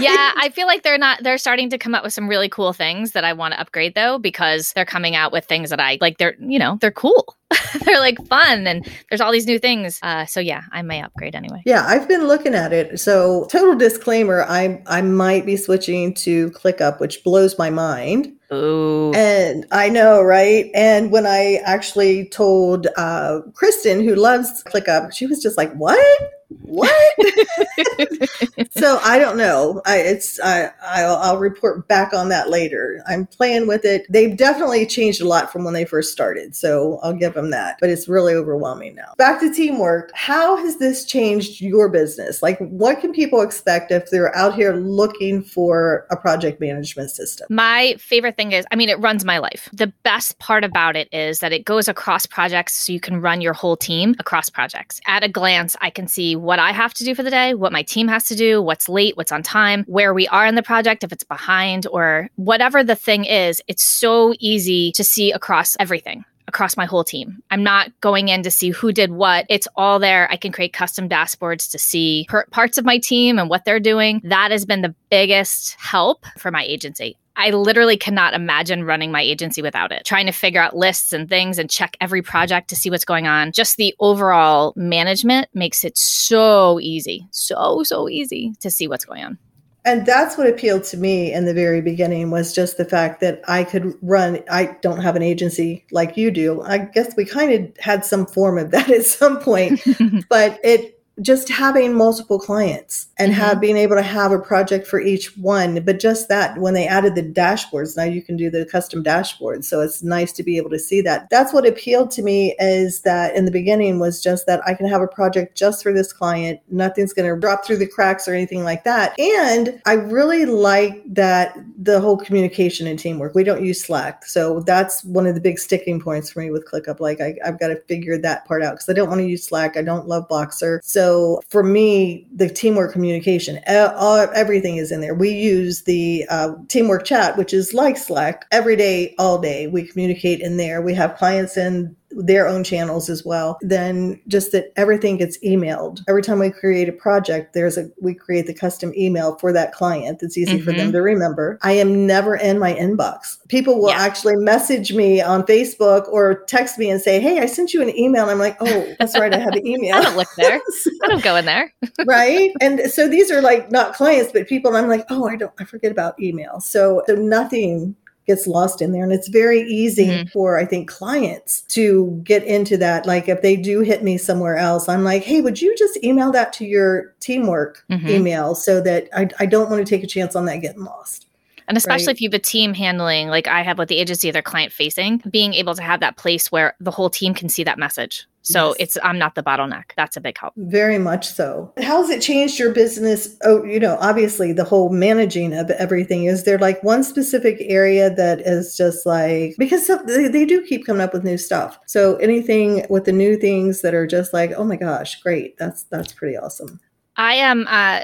[0.00, 0.10] Right?
[0.10, 1.22] Yeah, I feel like they're not.
[1.22, 3.94] They're starting to come up with some really cool things that I want to upgrade
[3.94, 6.18] though, because they're coming out with things that I like.
[6.18, 7.36] They're you know they're cool.
[7.84, 9.98] they're like fun, and there's all these new things.
[10.02, 11.62] Uh, so yeah, I may upgrade anyway.
[11.66, 12.98] Yeah, I've been looking at it.
[13.00, 18.32] So total disclaimer: I I might be switching to ClickUp, which blows my mind.
[18.52, 19.12] Ooh.
[19.14, 20.70] And I know, right?
[20.74, 26.30] And when I actually told uh, Kristen, who loves ClickUp, she was just like, "What?
[26.62, 27.14] What?
[28.70, 29.80] so I don't know.
[29.86, 33.02] I, it's I I'll, I'll, report back on that later.
[33.06, 34.04] I'm playing with it.
[34.10, 37.76] They've definitely changed a lot from when they first started, so I'll give them that.
[37.80, 39.14] But it's really overwhelming now.
[39.16, 40.10] Back to teamwork.
[40.14, 42.42] How has this changed your business?
[42.42, 47.46] Like, what can people expect if they're out here looking for a project management system?
[47.48, 49.68] My favorite thing is, I mean, it runs my life.
[49.72, 53.40] The best part about it is that it goes across projects, so you can run
[53.40, 55.00] your whole team across projects.
[55.06, 57.72] At a glance, I can see what I have to do for the day, what
[57.72, 60.62] my team has to do, what's late, what's on time, where we are in the
[60.62, 63.60] project, if it's behind, or whatever the thing is.
[63.68, 67.40] It's so easy to see across everything across my whole team.
[67.52, 69.46] I'm not going in to see who did what.
[69.48, 70.28] It's all there.
[70.32, 73.78] I can create custom dashboards to see per- parts of my team and what they're
[73.78, 74.20] doing.
[74.24, 77.16] That has been the biggest help for my agency.
[77.40, 80.04] I literally cannot imagine running my agency without it.
[80.04, 83.26] Trying to figure out lists and things and check every project to see what's going
[83.26, 83.52] on.
[83.52, 89.24] Just the overall management makes it so easy, so, so easy to see what's going
[89.24, 89.38] on.
[89.86, 93.40] And that's what appealed to me in the very beginning was just the fact that
[93.48, 94.40] I could run.
[94.50, 96.60] I don't have an agency like you do.
[96.60, 99.80] I guess we kind of had some form of that at some point,
[100.28, 103.40] but it just having multiple clients and mm-hmm.
[103.40, 106.86] have being able to have a project for each one but just that when they
[106.86, 109.64] added the dashboards now you can do the custom dashboards.
[109.64, 111.28] So it's nice to be able to see that.
[111.30, 114.86] That's what appealed to me is that in the beginning was just that i can
[114.86, 116.60] have a project just for this client.
[116.70, 119.18] Nothing's going to drop through the cracks or anything like that.
[119.18, 123.34] And i really like that the whole communication and teamwork.
[123.34, 124.24] We don't use slack.
[124.24, 127.00] So that's one of the big sticking points for me with clickup.
[127.00, 129.44] Like I, i've got to figure that part out because i don't want to use
[129.44, 129.76] slack.
[129.76, 135.12] I don't love Voxer so so for me, the teamwork communication, everything is in there.
[135.12, 139.66] We use the uh, teamwork chat, which is like Slack, every day, all day.
[139.66, 140.80] We communicate in there.
[140.80, 146.00] We have clients in their own channels as well then just that everything gets emailed.
[146.08, 149.72] Every time we create a project there's a we create the custom email for that
[149.72, 150.18] client.
[150.20, 150.64] That's easy mm-hmm.
[150.64, 150.92] for them mm-hmm.
[150.92, 151.58] to remember.
[151.62, 153.38] I am never in my inbox.
[153.48, 154.00] People will yeah.
[154.00, 157.96] actually message me on facebook or text me and say hey i sent you an
[157.96, 158.22] email.
[158.22, 160.60] And i'm like oh that's right i have the email i don't look there.
[161.02, 161.72] i don't go in there.
[162.06, 162.50] Right?
[162.60, 165.64] And so these are like not clients but people i'm like oh i don't i
[165.64, 166.60] forget about email.
[166.60, 167.94] So so nothing
[168.30, 169.02] gets lost in there.
[169.02, 170.28] And it's very easy mm-hmm.
[170.28, 173.06] for, I think, clients to get into that.
[173.06, 176.30] Like if they do hit me somewhere else, I'm like, hey, would you just email
[176.32, 178.08] that to your teamwork mm-hmm.
[178.08, 181.26] email so that I, I don't want to take a chance on that getting lost.
[181.70, 182.16] And especially right.
[182.16, 185.22] if you have a team handling, like I have with the agency, they're client facing,
[185.30, 188.26] being able to have that place where the whole team can see that message.
[188.42, 188.76] So yes.
[188.80, 189.92] it's I'm not the bottleneck.
[189.96, 190.52] That's a big help.
[190.56, 191.72] Very much so.
[191.80, 193.36] How has it changed your business?
[193.44, 196.24] Oh, you know, obviously the whole managing of everything.
[196.24, 200.84] Is there like one specific area that is just like because they, they do keep
[200.84, 201.78] coming up with new stuff.
[201.86, 205.56] So anything with the new things that are just like, oh my gosh, great.
[205.56, 206.80] That's that's pretty awesome.
[207.16, 208.00] I am uh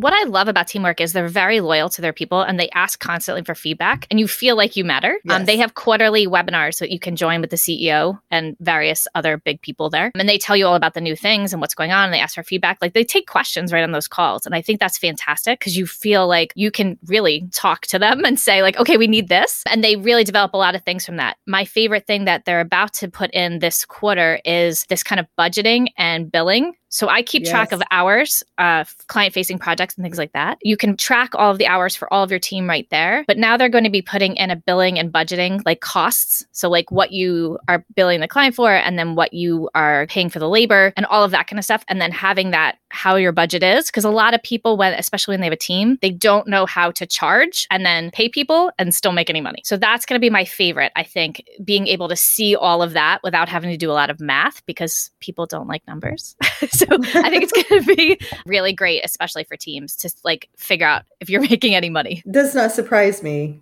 [0.00, 3.00] what I love about teamwork is they're very loyal to their people and they ask
[3.00, 5.10] constantly for feedback and you feel like you matter.
[5.10, 5.40] Um, yes.
[5.40, 9.38] Um, they have quarterly webinars that you can join with the CEO and various other
[9.38, 10.12] big people there.
[10.14, 12.20] And they tell you all about the new things and what's going on and they
[12.20, 12.78] ask for feedback.
[12.80, 14.46] Like they take questions right on those calls.
[14.46, 18.24] And I think that's fantastic because you feel like you can really talk to them
[18.24, 19.64] and say, like, okay, we need this.
[19.68, 21.38] And they really develop a lot of things from that.
[21.46, 25.26] My favorite thing that they're about to put in this quarter is this kind of
[25.36, 27.50] budgeting and billing so I keep yes.
[27.50, 30.58] track of hours, uh, client facing projects and things like that.
[30.62, 33.24] You can track all of the hours for all of your team right there.
[33.26, 36.46] But now they're going to be putting in a billing and budgeting like costs.
[36.52, 40.28] So, like what you are billing the client for, and then what you are paying
[40.28, 41.84] for the labor and all of that kind of stuff.
[41.88, 43.86] And then having that how your budget is.
[43.86, 46.66] Because a lot of people, when especially when they have a team, they don't know
[46.66, 49.62] how to charge and then pay people and still make any money.
[49.64, 52.92] So, that's going to be my favorite, I think, being able to see all of
[52.92, 56.36] that without having to do a lot of math because people don't like numbers.
[56.70, 60.86] so, I think it's going to be really great, especially for teams to like figure
[60.86, 62.22] out if you're making any money.
[62.30, 63.60] Does not surprise me.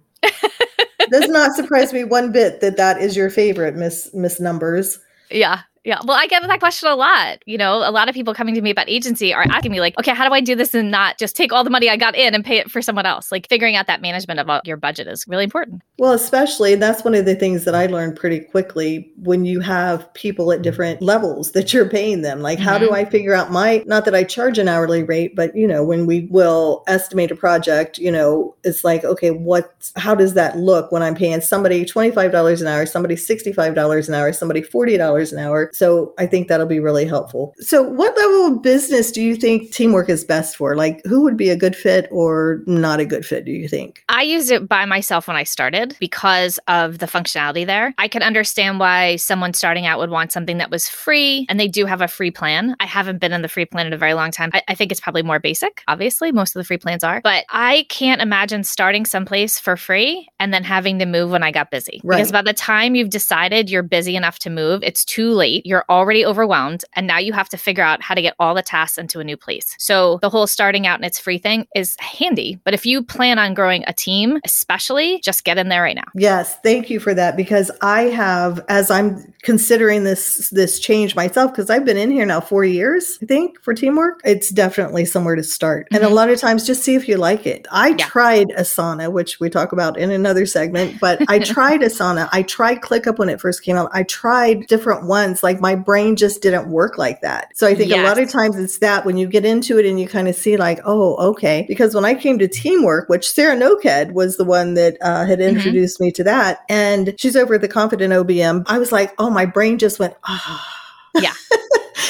[1.11, 4.99] Does not surprise me one bit that that is your favorite, Miss Miss Numbers.
[5.31, 6.01] Yeah, yeah.
[6.05, 7.39] Well, I get that question a lot.
[7.47, 9.97] You know, a lot of people coming to me about agency are asking me, like,
[10.01, 12.17] okay, how do I do this and not just take all the money I got
[12.17, 13.31] in and pay it for someone else?
[13.31, 15.83] Like, figuring out that management of your budget is really important.
[16.01, 20.13] Well, especially that's one of the things that I learned pretty quickly when you have
[20.15, 22.41] people at different levels that you're paying them.
[22.41, 22.69] Like, mm-hmm.
[22.69, 22.95] how do mm-hmm.
[22.97, 26.07] I figure out my, not that I charge an hourly rate, but, you know, when
[26.07, 30.91] we will estimate a project, you know, it's like, okay, what, how does that look
[30.91, 35.71] when I'm paying somebody $25 an hour, somebody $65 an hour, somebody $40 an hour?
[35.77, 37.55] So I think that'll be really helpful.
[37.59, 40.75] So, what level of business do you think teamwork is best for?
[40.75, 44.03] Like, who would be a good fit or not a good fit, do you think?
[44.09, 47.95] I used it by myself when I started because of the functionality there.
[47.99, 51.69] I can understand why someone starting out would want something that was free, and they
[51.69, 52.77] do have a free plan.
[52.81, 54.51] I haven't been in the free plan in a very long time.
[54.55, 56.33] I, I think it's probably more basic, obviously.
[56.33, 57.21] Most of the free plans are.
[57.23, 61.51] But I can't imagine starting someplace for free and then having to move when I
[61.51, 62.01] got busy.
[62.03, 62.17] Right.
[62.17, 65.85] Because by the time you've decided you're busy enough to move, it's too late you're
[65.91, 68.99] already overwhelmed and now you have to figure out how to get all the tasks
[68.99, 69.75] into a new place.
[69.79, 72.61] So the whole starting out and it's free thing is handy.
[72.65, 76.05] But if you plan on growing a team, especially, just get in there right now.
[76.15, 81.53] Yes, thank you for that because I have as I'm considering this this change myself
[81.53, 84.21] because I've been in here now 4 years, I think, for teamwork.
[84.25, 85.87] It's definitely somewhere to start.
[85.87, 85.97] Mm-hmm.
[85.97, 86.17] And a mm-hmm.
[86.17, 87.67] lot of times just see if you like it.
[87.71, 88.07] I yeah.
[88.07, 92.29] tried Asana, which we talk about in another segment, but I tried Asana.
[92.33, 93.91] I tried ClickUp when it first came out.
[93.93, 97.57] I tried different ones like like my brain just didn't work like that.
[97.57, 98.01] So I think yes.
[98.01, 100.35] a lot of times it's that when you get into it and you kind of
[100.35, 101.65] see like, oh, okay.
[101.69, 105.39] Because when I came to teamwork, which Sarah Noked was the one that uh, had
[105.39, 105.57] mm-hmm.
[105.57, 106.05] introduced mm-hmm.
[106.05, 109.47] me to that, and she's over at the Confident OBM, I was like, oh, my
[109.47, 110.73] brain just went, ah.
[111.17, 111.21] Oh.
[111.23, 111.33] Yeah.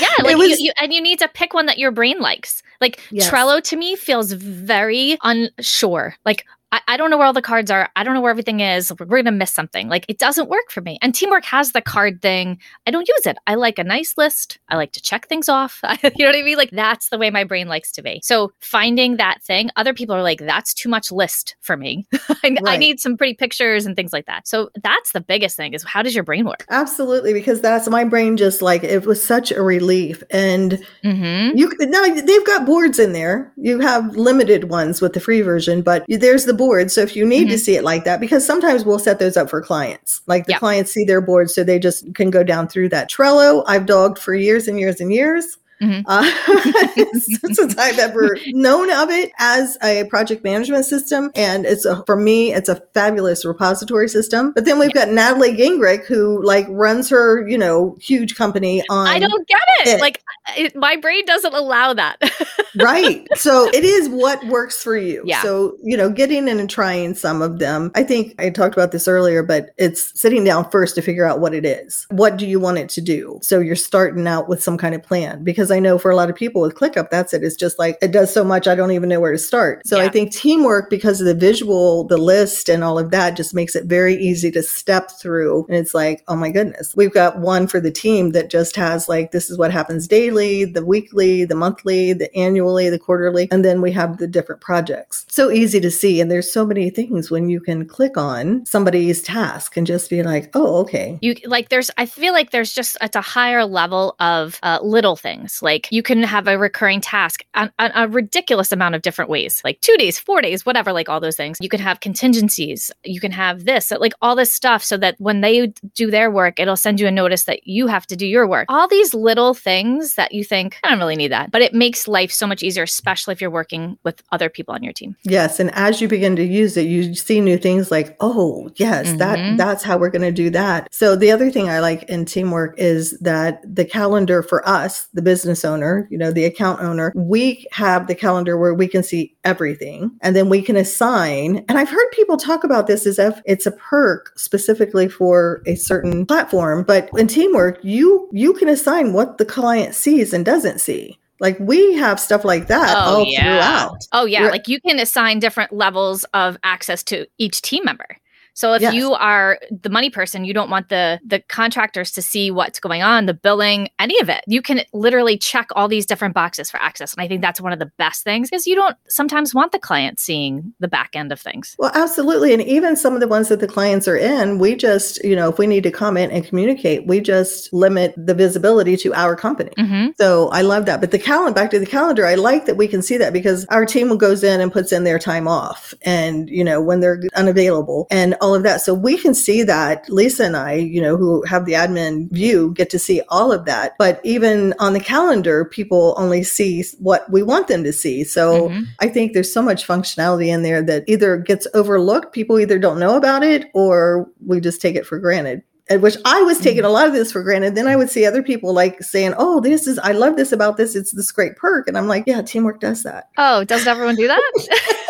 [0.01, 2.63] Yeah, like was, you, you, and you need to pick one that your brain likes.
[2.81, 3.31] Like yes.
[3.31, 6.17] Trello to me feels very unsure.
[6.25, 7.91] Like I, I, don't know where all the cards are.
[7.95, 8.93] I don't know where everything is.
[8.99, 9.89] We're going to miss something.
[9.89, 10.99] Like it doesn't work for me.
[11.01, 12.59] And teamwork has the card thing.
[12.87, 13.39] I don't use it.
[13.47, 14.59] I like a nice list.
[14.69, 15.81] I like to check things off.
[16.03, 16.57] you know what I mean?
[16.57, 18.21] Like that's the way my brain likes to be.
[18.23, 22.07] So finding that thing, other people are like, that's too much list for me.
[22.15, 22.61] I, right.
[22.67, 24.49] I, need some pretty pictures and things like that.
[24.49, 26.67] So that's the biggest thing is how does your brain work?
[26.71, 27.33] Absolutely.
[27.33, 30.23] Because that's my brain just like it was such a relief.
[30.31, 31.57] And mm-hmm.
[31.57, 33.53] you now they've got boards in there.
[33.57, 36.66] You have limited ones with the free version, but there's the board.
[36.91, 37.51] So if you need mm-hmm.
[37.51, 40.53] to see it like that, because sometimes we'll set those up for clients, like the
[40.53, 40.61] yep.
[40.61, 43.11] clients see their board so they just can go down through that.
[43.11, 45.59] Trello, I've dogged for years and years and years.
[45.81, 46.03] Mm-hmm.
[46.07, 51.31] Uh, since I've ever known of it as a project management system.
[51.35, 54.53] And it's a, for me, it's a fabulous repository system.
[54.53, 59.07] But then we've got Natalie Gingrich who like runs her, you know, huge company on.
[59.07, 59.89] I don't get it.
[59.89, 60.01] it.
[60.01, 60.23] Like
[60.57, 62.19] it, my brain doesn't allow that.
[62.77, 63.27] right.
[63.35, 65.23] So it is what works for you.
[65.25, 65.43] Yeah.
[65.43, 67.91] So, you know, getting in and trying some of them.
[67.95, 71.41] I think I talked about this earlier, but it's sitting down first to figure out
[71.41, 72.07] what it is.
[72.11, 73.39] What do you want it to do?
[73.43, 76.17] So you're starting out with some kind of plan because because I know for a
[76.17, 77.43] lot of people with ClickUp, that's it.
[77.43, 79.85] It's just like it does so much, I don't even know where to start.
[79.85, 80.05] So yeah.
[80.05, 83.75] I think teamwork, because of the visual, the list, and all of that, just makes
[83.75, 85.67] it very easy to step through.
[85.67, 89.09] And it's like, oh my goodness, we've got one for the team that just has
[89.09, 93.65] like this is what happens daily, the weekly, the monthly, the annually, the quarterly, and
[93.65, 95.27] then we have the different projects.
[95.29, 99.21] So easy to see, and there's so many things when you can click on somebody's
[99.21, 101.19] task and just be like, oh, okay.
[101.23, 105.17] You like there's I feel like there's just it's a higher level of uh, little
[105.17, 109.31] things like you can have a recurring task on, on, a ridiculous amount of different
[109.31, 111.59] ways, like two days, four days, whatever, like all those things.
[111.61, 112.91] You can have contingencies.
[113.05, 116.59] You can have this, like all this stuff, so that when they do their work,
[116.59, 118.67] it'll send you a notice that you have to do your work.
[118.69, 122.09] All these little things that you think, I don't really need that, but it makes
[122.09, 125.17] life so much easier, especially if you're working with other people on your team.
[125.25, 125.61] Yes.
[125.61, 129.19] And as you begin to use it, you see new things like, oh, yes, mm-hmm.
[129.19, 130.89] that that's how we're going to do that.
[130.93, 135.23] So the other thing I like in teamwork is that the calendar for us, the
[135.23, 139.05] business business owner, you know, the account owner, we have the calendar where we can
[139.05, 141.65] see everything and then we can assign.
[141.69, 145.77] And I've heard people talk about this as if it's a perk specifically for a
[145.77, 150.81] certain platform, but in teamwork, you you can assign what the client sees and doesn't
[150.81, 151.17] see.
[151.39, 153.43] Like we have stuff like that oh, all yeah.
[153.43, 153.99] throughout.
[154.11, 158.17] Oh yeah, We're, like you can assign different levels of access to each team member.
[158.57, 158.95] So if yes.
[158.95, 163.03] you are the money person, you don't want the the contractors to see what's going
[163.03, 164.43] on, the billing, any of it.
[164.47, 167.13] You can literally check all these different boxes for access.
[167.13, 169.79] And I think that's one of the best things is you don't sometimes want the
[169.79, 171.77] client seeing the back end of things.
[171.79, 172.55] Well, absolutely.
[172.55, 175.51] And even some of the ones that the clients are in, we just, you know,
[175.51, 179.73] if we need to comment and communicate, we just limit the visibility to our company.
[179.77, 180.13] Mm-hmm.
[180.17, 181.03] So I love that.
[181.03, 183.67] But the calendar, back to the calendar, I like that we can see that because
[183.67, 187.21] our team goes in and puts in their time off and, you know, when they're
[187.35, 188.07] unavailable.
[188.11, 188.81] And all of that.
[188.81, 192.73] So we can see that Lisa and I, you know, who have the admin view
[192.75, 193.95] get to see all of that.
[193.99, 198.23] But even on the calendar, people only see what we want them to see.
[198.23, 198.85] So mm-hmm.
[199.01, 203.01] I think there's so much functionality in there that either gets overlooked, people either don't
[203.01, 206.83] know about it or we just take it for granted And which I was taking
[206.83, 206.87] mm-hmm.
[206.87, 207.75] a lot of this for granted.
[207.75, 210.77] Then I would see other people like saying, "Oh, this is I love this about
[210.77, 210.95] this.
[210.95, 214.29] It's this great perk," and I'm like, "Yeah, teamwork does that." Oh, doesn't everyone do
[214.29, 215.03] that?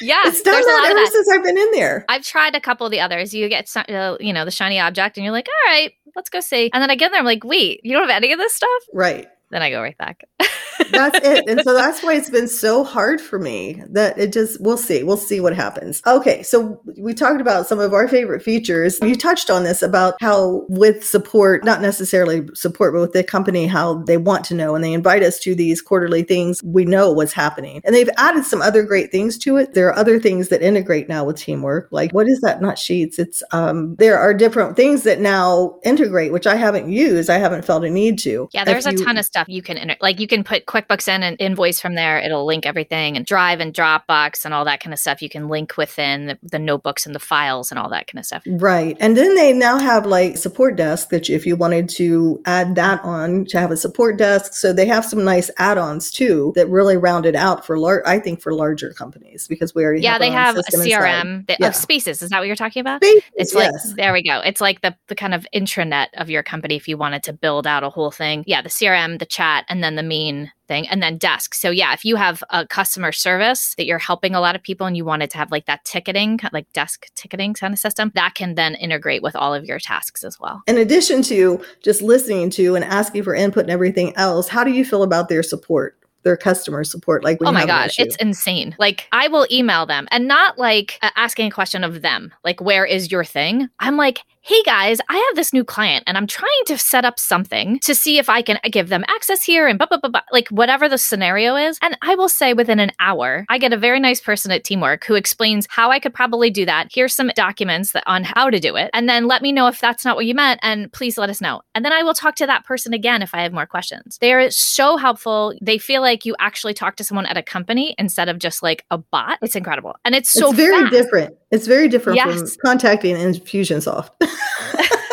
[0.00, 2.04] yeah, it's done that ever since I've been in there.
[2.08, 3.34] I've tried a couple of the others.
[3.34, 6.40] You get, uh, you know, the shiny object, and you're like, all right, let's go
[6.40, 6.70] see.
[6.72, 8.82] And then I get there, I'm like, wait, you don't have any of this stuff,
[8.92, 9.26] right?
[9.50, 10.24] Then I go right back.
[10.90, 11.48] that's it.
[11.48, 15.02] And so that's why it's been so hard for me that it just, we'll see.
[15.02, 16.02] We'll see what happens.
[16.06, 16.42] Okay.
[16.42, 18.98] So we talked about some of our favorite features.
[19.02, 23.66] You touched on this about how with support, not necessarily support, but with the company,
[23.66, 26.62] how they want to know and they invite us to these quarterly things.
[26.62, 27.80] We know what's happening.
[27.84, 29.74] And they've added some other great things to it.
[29.74, 31.88] There are other things that integrate now with teamwork.
[31.90, 32.60] Like what is that?
[32.60, 33.18] Not sheets.
[33.18, 37.30] It's, um, there are different things that now integrate, which I haven't used.
[37.30, 38.48] I haven't felt a need to.
[38.52, 38.64] Yeah.
[38.64, 41.36] There's a ton of stuff you can, inter- like you can put QuickBooks in and
[41.40, 42.18] invoice from there.
[42.18, 45.22] It'll link everything and Drive and Dropbox and all that kind of stuff.
[45.22, 48.26] You can link within the, the notebooks and the files and all that kind of
[48.26, 48.42] stuff.
[48.46, 48.96] Right.
[49.00, 52.74] And then they now have like support desk that you, if you wanted to add
[52.76, 54.54] that on to have a support desk.
[54.54, 58.18] So they have some nice add-ons too that really round it out for large, I
[58.18, 61.46] think for larger companies because we already yeah, have they have a CRM.
[61.46, 61.68] They, yeah.
[61.68, 62.22] Oh, Spaces.
[62.22, 63.02] Is that what you're talking about?
[63.02, 63.94] Spaces, it's like, yes.
[63.94, 64.40] there we go.
[64.40, 67.66] It's like the, the kind of intranet of your company if you wanted to build
[67.66, 68.44] out a whole thing.
[68.46, 71.54] Yeah, the CRM, the chat, and then the main thing, and then desk.
[71.54, 74.86] So yeah, if you have a customer service that you're helping a lot of people
[74.86, 78.34] and you wanted to have like that ticketing, like desk ticketing kind of system, that
[78.34, 80.62] can then integrate with all of your tasks as well.
[80.68, 84.70] In addition to just listening to and asking for input and everything else, how do
[84.70, 85.98] you feel about their support?
[86.24, 90.26] their customer support like oh my god it's insane like i will email them and
[90.26, 94.20] not like uh, asking a question of them like where is your thing i'm like
[94.48, 97.94] hey guys, I have this new client and I'm trying to set up something to
[97.94, 100.48] see if I can uh, give them access here and blah, blah, blah, blah, like
[100.48, 101.78] whatever the scenario is.
[101.82, 105.04] And I will say within an hour, I get a very nice person at Teamwork
[105.04, 106.88] who explains how I could probably do that.
[106.90, 108.88] Here's some documents that, on how to do it.
[108.94, 110.60] And then let me know if that's not what you meant.
[110.62, 111.60] And please let us know.
[111.74, 114.16] And then I will talk to that person again if I have more questions.
[114.22, 115.52] They are so helpful.
[115.60, 118.86] They feel like you actually talk to someone at a company instead of just like
[118.90, 119.40] a bot.
[119.42, 119.96] It's incredible.
[120.06, 120.92] And it's so it's very fast.
[120.92, 121.36] different.
[121.50, 122.38] It's very different yes.
[122.38, 124.10] from contacting Infusionsoft.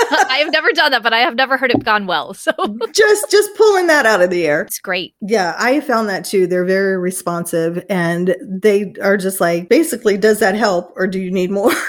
[0.30, 2.34] I have never done that, but I have never heard it gone well.
[2.34, 2.52] So
[2.94, 4.62] just just pulling that out of the air.
[4.62, 5.16] It's great.
[5.22, 6.48] Yeah, I found that too.
[6.48, 11.32] They're very responsive and they are just like basically, does that help or do you
[11.32, 11.72] need more?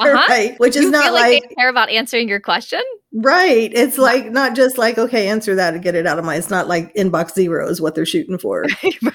[0.00, 0.26] Uh-huh.
[0.28, 0.58] right.
[0.60, 2.80] Which is you not like, like care about answering your question.
[3.12, 3.70] Right.
[3.74, 6.50] It's like not just like, okay, answer that and get it out of my it's
[6.50, 8.64] not like inbox zero is what they're shooting for.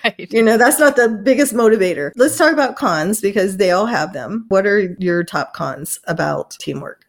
[0.04, 0.28] right.
[0.32, 2.12] You know, that's not the biggest motivator.
[2.16, 4.46] Let's talk about cons because they all have them.
[4.50, 7.07] What are your top cons about teamwork?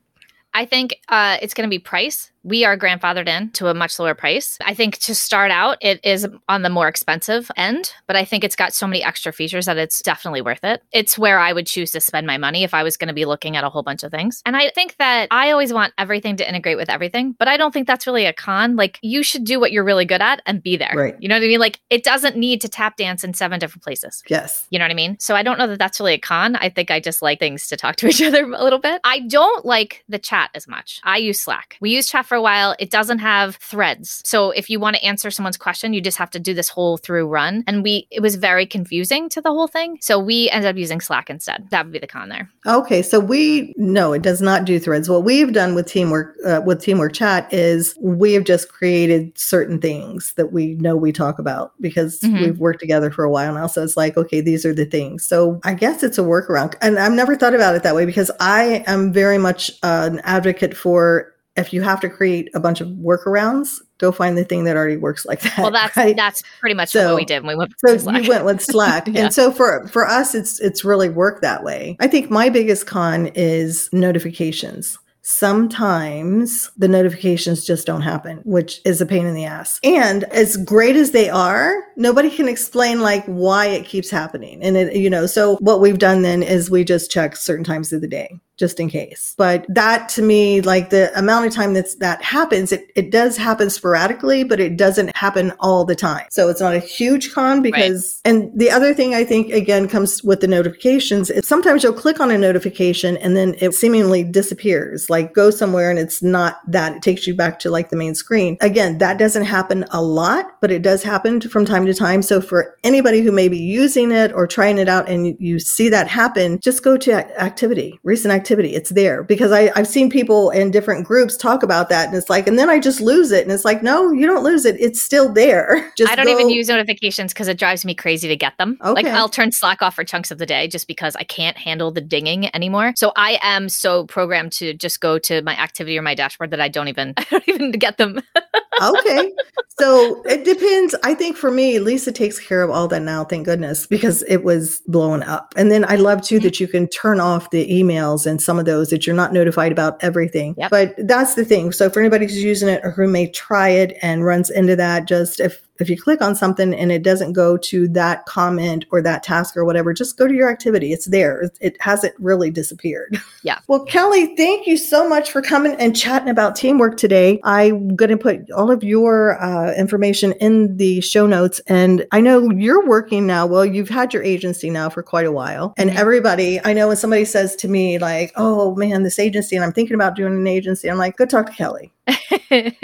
[0.55, 3.99] I think uh, it's going to be price we are grandfathered in to a much
[3.99, 4.57] lower price.
[4.65, 8.43] I think to start out, it is on the more expensive end, but I think
[8.43, 10.83] it's got so many extra features that it's definitely worth it.
[10.91, 13.27] It's where I would choose to spend my money if I was going to be
[13.27, 14.43] looking at a whole bunch of things.
[14.47, 17.73] And I think that I always want everything to integrate with everything, but I don't
[17.73, 18.77] think that's really a con.
[18.77, 20.95] Like you should do what you're really good at and be there.
[20.95, 21.17] Right.
[21.21, 21.61] You know what I mean?
[21.61, 24.23] Like it doesn't need to tap dance in seven different places.
[24.29, 24.67] Yes.
[24.71, 25.19] You know what I mean?
[25.19, 26.57] So I don't know that that's really a con.
[26.57, 29.03] I think I just like things to talk to each other a little bit.
[29.05, 31.03] I don't like the chat as much.
[31.05, 31.77] I use Slack.
[31.83, 32.75] We use chat for a while.
[32.79, 34.23] It doesn't have threads.
[34.25, 36.97] So if you want to answer someone's question, you just have to do this whole
[36.97, 37.65] through run.
[37.67, 39.99] And we, it was very confusing to the whole thing.
[40.01, 41.69] So we ended up using Slack instead.
[41.71, 42.51] That would be the con there.
[42.67, 43.03] Okay.
[43.03, 45.09] So we, no, it does not do threads.
[45.09, 49.81] What we've done with teamwork, uh, with teamwork chat is we have just created certain
[49.81, 52.43] things that we know we talk about because mm-hmm.
[52.43, 53.67] we've worked together for a while now.
[53.67, 55.25] So it's like, okay, these are the things.
[55.25, 56.75] So I guess it's a workaround.
[56.81, 60.21] And I've never thought about it that way because I am very much uh, an
[60.21, 64.65] advocate for if you have to create a bunch of workarounds, go find the thing
[64.65, 65.59] that already works like that.
[65.59, 66.17] Well, that's right?
[66.17, 67.75] that's pretty much so, what we did when we went.
[67.79, 69.25] So you went with Slack, yeah.
[69.25, 71.97] and so for for us, it's it's really worked that way.
[72.01, 74.99] I think my biggest con is notifications
[75.29, 79.79] sometimes the notifications just don't happen, which is a pain in the ass.
[79.85, 84.63] And as great as they are, nobody can explain like why it keeps happening.
[84.63, 87.93] And it, you know, so what we've done then is we just check certain times
[87.93, 89.35] of the day just in case.
[89.39, 93.37] But that to me, like the amount of time that's that happens, it, it does
[93.37, 96.27] happen sporadically, but it doesn't happen all the time.
[96.31, 98.33] So it's not a huge con because, right.
[98.33, 102.21] and the other thing I think again comes with the notifications is sometimes you'll click
[102.21, 106.97] on a notification and then it seemingly disappears, like go somewhere and it's not that.
[106.97, 108.57] It takes you back to like the main screen.
[108.61, 112.23] Again, that doesn't happen a lot, but it does happen from time to time.
[112.23, 115.89] So for anybody who may be using it or trying it out and you see
[115.91, 118.75] that happen, just go to activity, recent activity activity.
[118.75, 122.09] It's there because I, I've seen people in different groups talk about that.
[122.09, 123.43] And it's like, and then I just lose it.
[123.43, 124.81] And it's like, no, you don't lose it.
[124.81, 125.93] It's still there.
[125.99, 126.33] Just I don't go.
[126.33, 128.79] even use notifications because it drives me crazy to get them.
[128.81, 129.03] Okay.
[129.03, 131.91] Like I'll turn Slack off for chunks of the day just because I can't handle
[131.91, 132.93] the dinging anymore.
[132.97, 136.61] So I am so programmed to just go to my activity or my dashboard that
[136.61, 138.23] I don't even I don't even get them.
[138.83, 139.33] okay.
[139.79, 140.95] So it depends.
[141.03, 144.45] I think for me, Lisa takes care of all that now, thank goodness, because it
[144.45, 145.55] was blowing up.
[145.57, 146.61] And then I love too that mm.
[146.61, 150.03] you can turn off the emails and some of those that you're not notified about
[150.03, 150.55] everything.
[150.59, 150.71] Yep.
[150.71, 151.73] But that's the thing.
[151.73, 155.07] So for anybody who's using it or who may try it and runs into that,
[155.07, 159.03] just if if you click on something and it doesn't go to that comment or
[159.03, 160.93] that task or whatever, just go to your activity.
[160.93, 161.51] It's there.
[161.61, 163.19] It hasn't really disappeared.
[163.45, 163.61] Yeah.
[163.69, 167.41] Well, Kelly, thank you so much for coming and chatting about teamwork today.
[167.45, 171.61] I'm going to put all of your uh, information in the show notes.
[171.67, 173.47] And I know you're working now.
[173.47, 175.73] Well, you've had your agency now for quite a while.
[175.79, 175.99] And mm-hmm.
[175.99, 179.73] everybody, I know when somebody says to me, like, oh man, this agency, and I'm
[179.73, 181.93] thinking about doing an agency, I'm like, go talk to Kelly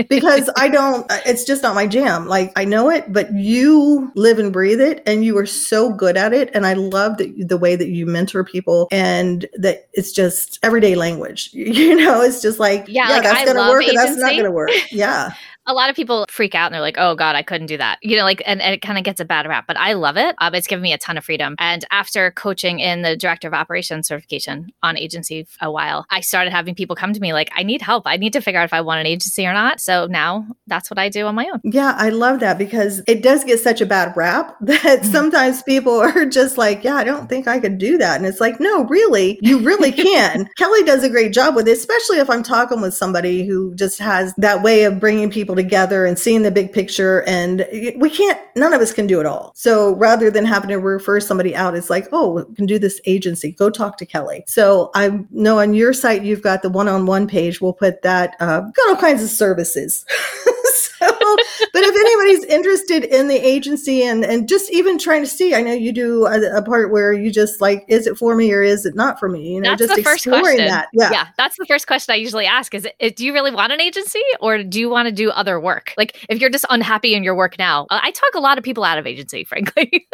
[0.08, 2.26] because I don't, it's just not my jam.
[2.26, 6.16] Like I know it, but you live and breathe it and you are so good
[6.16, 6.50] at it.
[6.54, 10.94] And I love that the way that you mentor people and that it's just everyday
[10.94, 11.50] language.
[11.74, 14.30] You know, it's just like, yeah, yeah like, that's going to work and that's not
[14.30, 14.70] going to work.
[14.90, 15.32] Yeah.
[15.66, 17.98] A lot of people freak out and they're like, oh God, I couldn't do that.
[18.02, 20.16] You know, like, and, and it kind of gets a bad rap, but I love
[20.16, 20.34] it.
[20.38, 21.56] Um, it's given me a ton of freedom.
[21.58, 26.50] And after coaching in the director of operations certification on agency a while, I started
[26.50, 28.06] having people come to me like, I need help.
[28.06, 29.80] I need to figure out if I want an agency or not.
[29.80, 31.60] So now that's what I do on my own.
[31.64, 35.12] Yeah, I love that because it does get such a bad rap that mm-hmm.
[35.12, 38.16] sometimes people are just like, yeah, I don't think I could do that.
[38.16, 40.48] And it's like, no, really, you really can.
[40.58, 43.98] Kelly does a great job with it, especially if I'm talking with somebody who just
[43.98, 47.22] has that way of bringing people together and seeing the big picture.
[47.26, 49.52] And we can't, none of us can do it all.
[49.54, 53.00] So rather than having to refer somebody out, it's like, oh, we can do this
[53.06, 53.52] agency.
[53.52, 54.44] Go talk to Kelly.
[54.46, 57.60] So I know on your site, you've got the one on one page.
[57.60, 60.04] We'll put that, uh, got all kinds of services.
[61.72, 65.62] but if anybody's interested in the agency and, and just even trying to see, I
[65.62, 68.62] know you do a, a, part where you just like, is it for me or
[68.62, 69.54] is it not for me?
[69.54, 70.66] You know, that's just the first question.
[70.66, 70.88] That.
[70.92, 71.10] Yeah.
[71.10, 71.26] yeah.
[71.36, 74.22] That's the first question I usually ask is, it, do you really want an agency
[74.40, 75.92] or do you want to do other work?
[75.96, 78.84] Like if you're just unhappy in your work now, I talk a lot of people
[78.84, 80.08] out of agency, frankly.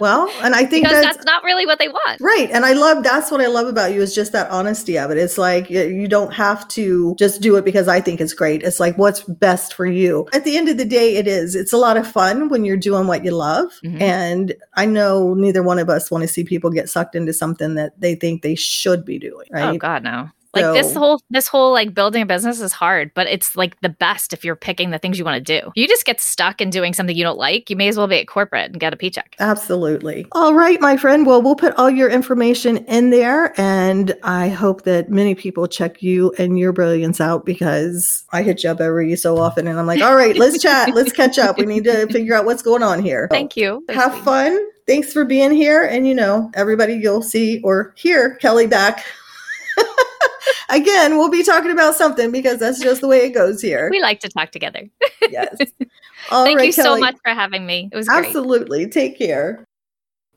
[0.00, 2.20] well, and I think that's, that's, not really what they want.
[2.20, 2.50] Right.
[2.50, 5.18] And I love, that's what I love about you is just that honesty of it.
[5.18, 8.62] It's like, you don't have to just do it because I think it's great.
[8.62, 10.26] It's like, what's best for you.
[10.36, 11.54] At the end of the day, it is.
[11.54, 13.72] It's a lot of fun when you're doing what you love.
[13.82, 14.02] Mm-hmm.
[14.02, 17.74] And I know neither one of us want to see people get sucked into something
[17.76, 19.48] that they think they should be doing.
[19.50, 19.74] Right.
[19.74, 20.28] Oh, God, no.
[20.56, 23.80] Like so, this whole this whole like building a business is hard, but it's like
[23.80, 25.70] the best if you're picking the things you want to do.
[25.74, 28.18] You just get stuck in doing something you don't like, you may as well be
[28.18, 29.36] at corporate and get a paycheck.
[29.38, 30.26] Absolutely.
[30.32, 31.26] All right, my friend.
[31.26, 36.02] Well, we'll put all your information in there and I hope that many people check
[36.02, 39.86] you and your brilliance out because I hit you up every so often and I'm
[39.86, 41.58] like, all right, let's chat, let's catch up.
[41.58, 43.28] We need to figure out what's going on here.
[43.30, 43.84] Thank you.
[43.88, 44.58] Have fun.
[44.86, 45.82] Thanks for being here.
[45.82, 49.04] And you know, everybody you'll see or hear Kelly back
[50.68, 53.88] again, we'll be talking about something because that's just the way it goes here.
[53.90, 54.88] We like to talk together.
[55.30, 55.56] yes.
[56.30, 56.98] All Thank right, you Kelly.
[56.98, 57.88] so much for having me.
[57.92, 58.26] It was great.
[58.26, 58.88] Absolutely.
[58.88, 59.64] Take care.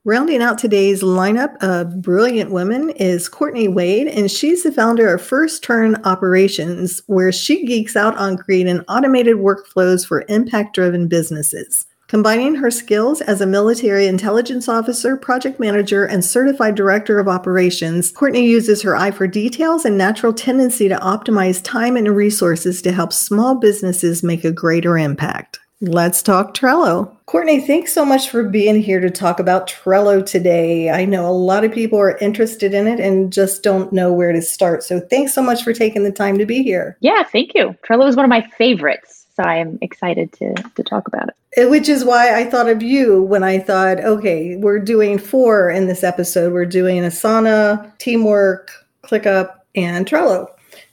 [0.05, 5.21] Rounding out today's lineup of brilliant women is Courtney Wade, and she's the founder of
[5.21, 11.85] First Turn Operations, where she geeks out on creating automated workflows for impact driven businesses.
[12.09, 18.11] Combining her skills as a military intelligence officer, project manager, and certified director of operations,
[18.11, 22.91] Courtney uses her eye for details and natural tendency to optimize time and resources to
[22.91, 25.59] help small businesses make a greater impact.
[25.81, 27.15] Let's talk Trello.
[27.27, 30.89] Courtney, thanks so much for being here to talk about Trello today.
[30.89, 34.33] I know a lot of people are interested in it and just don't know where
[34.33, 34.83] to start.
[34.83, 36.97] So thanks so much for taking the time to be here.
[37.01, 37.75] Yeah, thank you.
[37.87, 39.18] Trello is one of my favorites.
[39.39, 41.69] So I am excited to, to talk about it.
[41.69, 45.87] Which is why I thought of you when I thought, okay, we're doing four in
[45.87, 46.51] this episode.
[46.51, 48.69] We're doing Asana, Teamwork,
[49.03, 50.49] ClickUp, and Trello.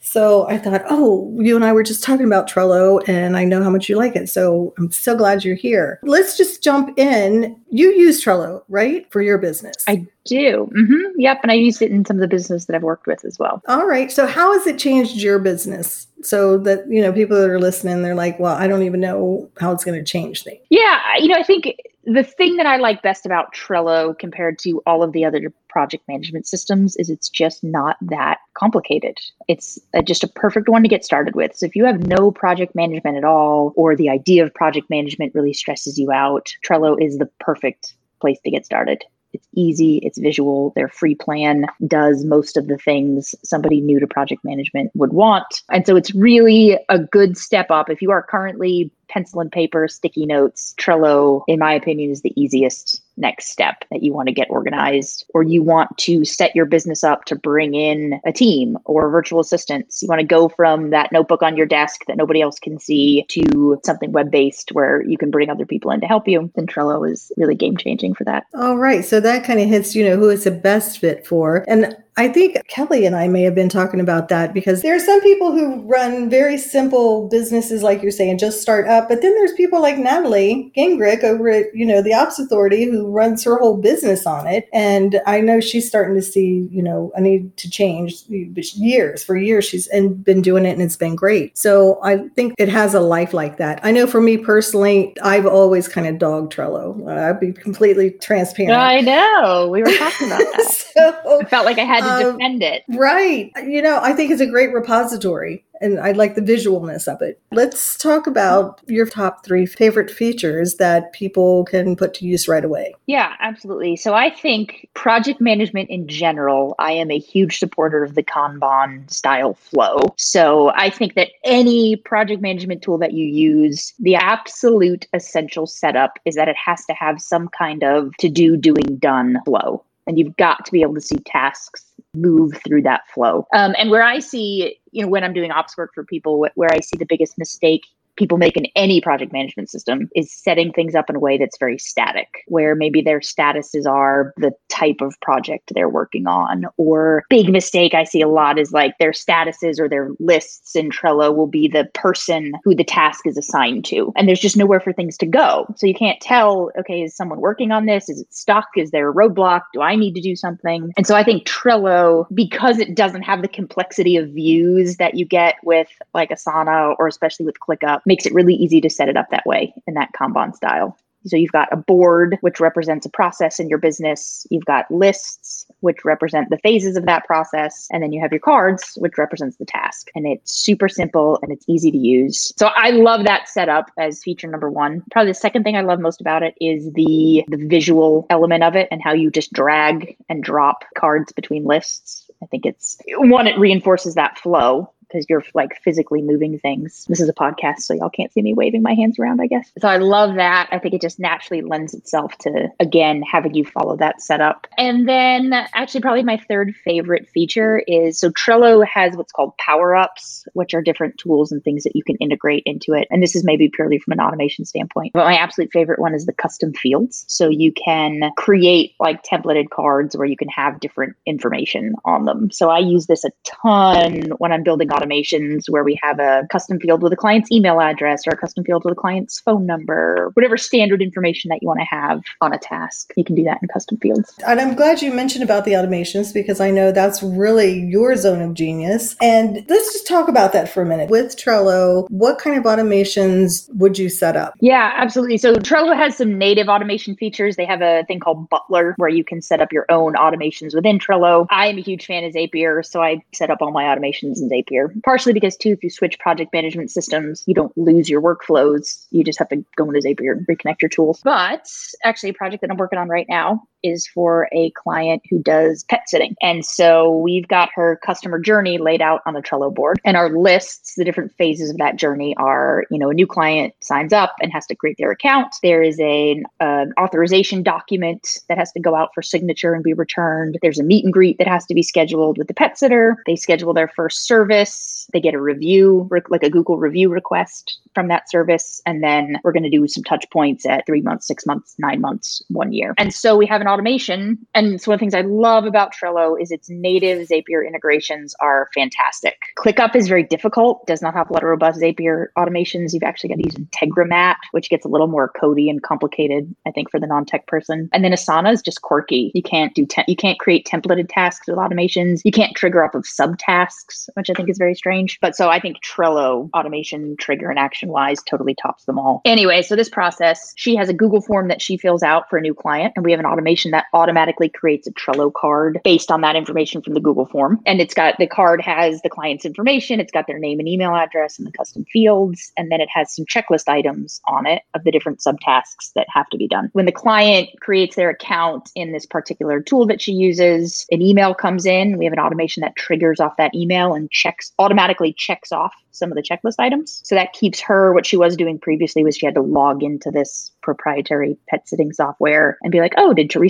[0.06, 3.60] So I thought, oh, you and I were just talking about Trello and I know
[3.60, 4.28] how much you like it.
[4.28, 5.98] So I'm so glad you're here.
[6.04, 7.60] Let's just jump in.
[7.70, 9.10] You use Trello, right?
[9.10, 9.74] For your business.
[9.88, 10.70] I do.
[10.78, 11.20] Mm-hmm.
[11.20, 11.40] Yep.
[11.42, 13.60] And I use it in some of the business that I've worked with as well.
[13.66, 14.12] All right.
[14.12, 16.06] So how has it changed your business?
[16.22, 19.50] So that, you know, people that are listening, they're like, well, I don't even know
[19.58, 20.60] how it's going to change things.
[20.70, 21.00] Yeah.
[21.18, 21.66] You know, I think
[22.06, 26.06] the thing that I like best about Trello compared to all of the other project
[26.06, 29.18] management systems is it's just not that complicated.
[29.48, 31.56] It's a, just a perfect one to get started with.
[31.56, 35.34] So if you have no project management at all, or the idea of project management
[35.34, 39.04] really stresses you out, Trello is the perfect place to get started.
[39.32, 40.72] It's easy, it's visual.
[40.76, 45.62] Their free plan does most of the things somebody new to project management would want.
[45.70, 47.90] And so it's really a good step up.
[47.90, 50.74] If you are currently pencil and paper, sticky notes.
[50.78, 55.24] Trello, in my opinion, is the easiest next step that you want to get organized
[55.32, 59.40] or you want to set your business up to bring in a team or virtual
[59.40, 60.02] assistants.
[60.02, 63.24] You want to go from that notebook on your desk that nobody else can see
[63.28, 66.50] to something web based where you can bring other people in to help you.
[66.56, 68.44] And Trello is really game changing for that.
[68.54, 69.04] All right.
[69.04, 71.64] So that kind of hits, you know, who it's the best fit for.
[71.68, 75.00] And I think Kelly and I may have been talking about that because there are
[75.00, 79.06] some people who run very simple businesses, like you're saying, just start up.
[79.08, 83.10] But then there's people like Natalie Gingrich over at, you know, the Ops Authority who
[83.10, 84.66] runs her whole business on it.
[84.72, 89.22] And I know she's starting to see, you know, a need to change years.
[89.22, 91.56] For years, she's and been doing it and it's been great.
[91.58, 93.78] So I think it has a life like that.
[93.82, 97.06] I know for me personally, I've always kind of dog Trello.
[97.06, 98.72] I'd be completely transparent.
[98.72, 99.68] I know.
[99.70, 100.90] We were talking about that.
[100.94, 102.84] so, I felt like I had to um, defend it.
[102.88, 103.50] Right.
[103.64, 105.64] You know, I think it's a great repository.
[105.80, 107.40] and I like the visualness of it.
[107.52, 112.64] Let's talk about your top three favorite features that people can put to use right
[112.64, 112.94] away.
[113.06, 113.96] Yeah, absolutely.
[113.96, 119.10] So I think project management in general, I am a huge supporter of the Kanban
[119.10, 120.14] style flow.
[120.16, 126.18] So I think that any project management tool that you use, the absolute essential setup
[126.24, 129.84] is that it has to have some kind of to do, doing, done flow.
[130.06, 131.84] And you've got to be able to see tasks
[132.14, 133.46] move through that flow.
[133.52, 136.72] Um, and where I see, you know, when I'm doing ops work for people, where
[136.72, 137.82] I see the biggest mistake
[138.16, 141.58] people make in any project management system is setting things up in a way that's
[141.58, 146.66] very static, where maybe their statuses are the type of project they're working on.
[146.76, 150.90] Or big mistake I see a lot is like their statuses or their lists in
[150.90, 154.12] Trello will be the person who the task is assigned to.
[154.16, 155.66] And there's just nowhere for things to go.
[155.76, 158.08] So you can't tell, okay, is someone working on this?
[158.08, 158.68] Is it stuck?
[158.76, 159.62] Is there a roadblock?
[159.72, 160.92] Do I need to do something?
[160.96, 165.24] And so I think Trello, because it doesn't have the complexity of views that you
[165.24, 169.16] get with like Asana or especially with ClickUp, makes it really easy to set it
[169.16, 170.96] up that way in that Kanban style.
[171.26, 174.46] So you've got a board, which represents a process in your business.
[174.50, 177.88] You've got lists, which represent the phases of that process.
[177.90, 180.08] And then you have your cards, which represents the task.
[180.14, 182.52] And it's super simple and it's easy to use.
[182.56, 185.02] So I love that setup as feature number one.
[185.10, 188.76] Probably the second thing I love most about it is the, the visual element of
[188.76, 192.30] it and how you just drag and drop cards between lists.
[192.42, 197.04] I think it's one, it reinforces that flow because you're like physically moving things.
[197.08, 199.70] This is a podcast, so y'all can't see me waving my hands around, I guess.
[199.78, 200.68] So I love that.
[200.72, 204.66] I think it just naturally lends itself to, again, having you follow that setup.
[204.78, 209.94] And then, actually, probably my third favorite feature is so Trello has what's called power
[209.94, 213.06] ups, which are different tools and things that you can integrate into it.
[213.10, 215.12] And this is maybe purely from an automation standpoint.
[215.12, 217.24] But my absolute favorite one is the custom fields.
[217.28, 222.50] So you can create like templated cards where you can have different information on them.
[222.50, 226.78] So I use this a ton when I'm building automations where we have a custom
[226.80, 230.30] field with a client's email address or a custom field with a client's phone number,
[230.34, 233.12] whatever standard information that you want to have on a task.
[233.16, 234.34] You can do that in custom fields.
[234.46, 238.42] And I'm glad you mentioned about the automations because I know that's really your zone
[238.42, 239.16] of genius.
[239.20, 241.10] And let's just talk about that for a minute.
[241.10, 244.54] With Trello, what kind of automations would you set up?
[244.60, 245.38] Yeah, absolutely.
[245.38, 247.56] So Trello has some native automation features.
[247.56, 250.98] They have a thing called Butler where you can set up your own automations within
[250.98, 251.46] Trello.
[251.50, 254.48] I am a huge fan of Zapier, so I set up all my automations in
[254.48, 259.06] Zapier partially because too, if you switch project management systems, you don't lose your workflows.
[259.10, 261.20] You just have to go into Zapier and reconnect your tools.
[261.22, 261.68] But
[262.04, 265.84] actually, a project that I'm working on right now is for a client who does
[265.84, 266.34] pet sitting.
[266.42, 270.00] And so we've got her customer journey laid out on a Trello board.
[270.04, 273.74] And our lists, the different phases of that journey are, you know, a new client
[273.80, 275.54] signs up and has to create their account.
[275.62, 279.92] There is a, an authorization document that has to go out for signature and be
[279.92, 280.58] returned.
[280.62, 283.22] There's a meet and greet that has to be scheduled with the pet sitter.
[283.26, 285.08] They schedule their first service.
[285.12, 288.80] They get a review, like a Google review request from that service.
[288.86, 292.00] And then we're going to do some touch points at three months, six months, nine
[292.00, 292.94] months, one year.
[292.98, 294.38] And so we have an automation.
[294.54, 298.34] And it's one of the things I love about Trello is its native Zapier integrations
[298.40, 299.36] are fantastic.
[299.58, 302.94] ClickUp is very difficult, does not have a lot of robust Zapier automations.
[302.94, 306.70] You've actually got to use Integromat, which gets a little more codey and complicated, I
[306.70, 307.90] think, for the non-tech person.
[307.92, 309.30] And then Asana is just quirky.
[309.34, 312.20] You can't do te- you can't create templated tasks with automations.
[312.24, 315.18] You can't trigger off of subtasks, which I think is very strange.
[315.20, 319.20] But so I think Trello automation trigger and action wise totally tops them all.
[319.24, 322.40] Anyway, so this process, she has a Google form that she fills out for a
[322.40, 326.20] new client, and we have an automation that automatically creates a Trello card based on
[326.20, 327.60] that information from the Google form.
[327.66, 330.94] And it's got the card has the client's information, it's got their name and email
[330.94, 334.84] address and the custom fields, and then it has some checklist items on it of
[334.84, 336.70] the different subtasks that have to be done.
[336.72, 341.34] When the client creates their account in this particular tool that she uses, an email
[341.34, 341.98] comes in.
[341.98, 346.12] We have an automation that triggers off that email and checks automatically checks off some
[346.12, 347.00] of the checklist items.
[347.04, 350.10] So that keeps her what she was doing previously was she had to log into
[350.10, 353.45] this proprietary pet sitting software and be like, oh, did Teresa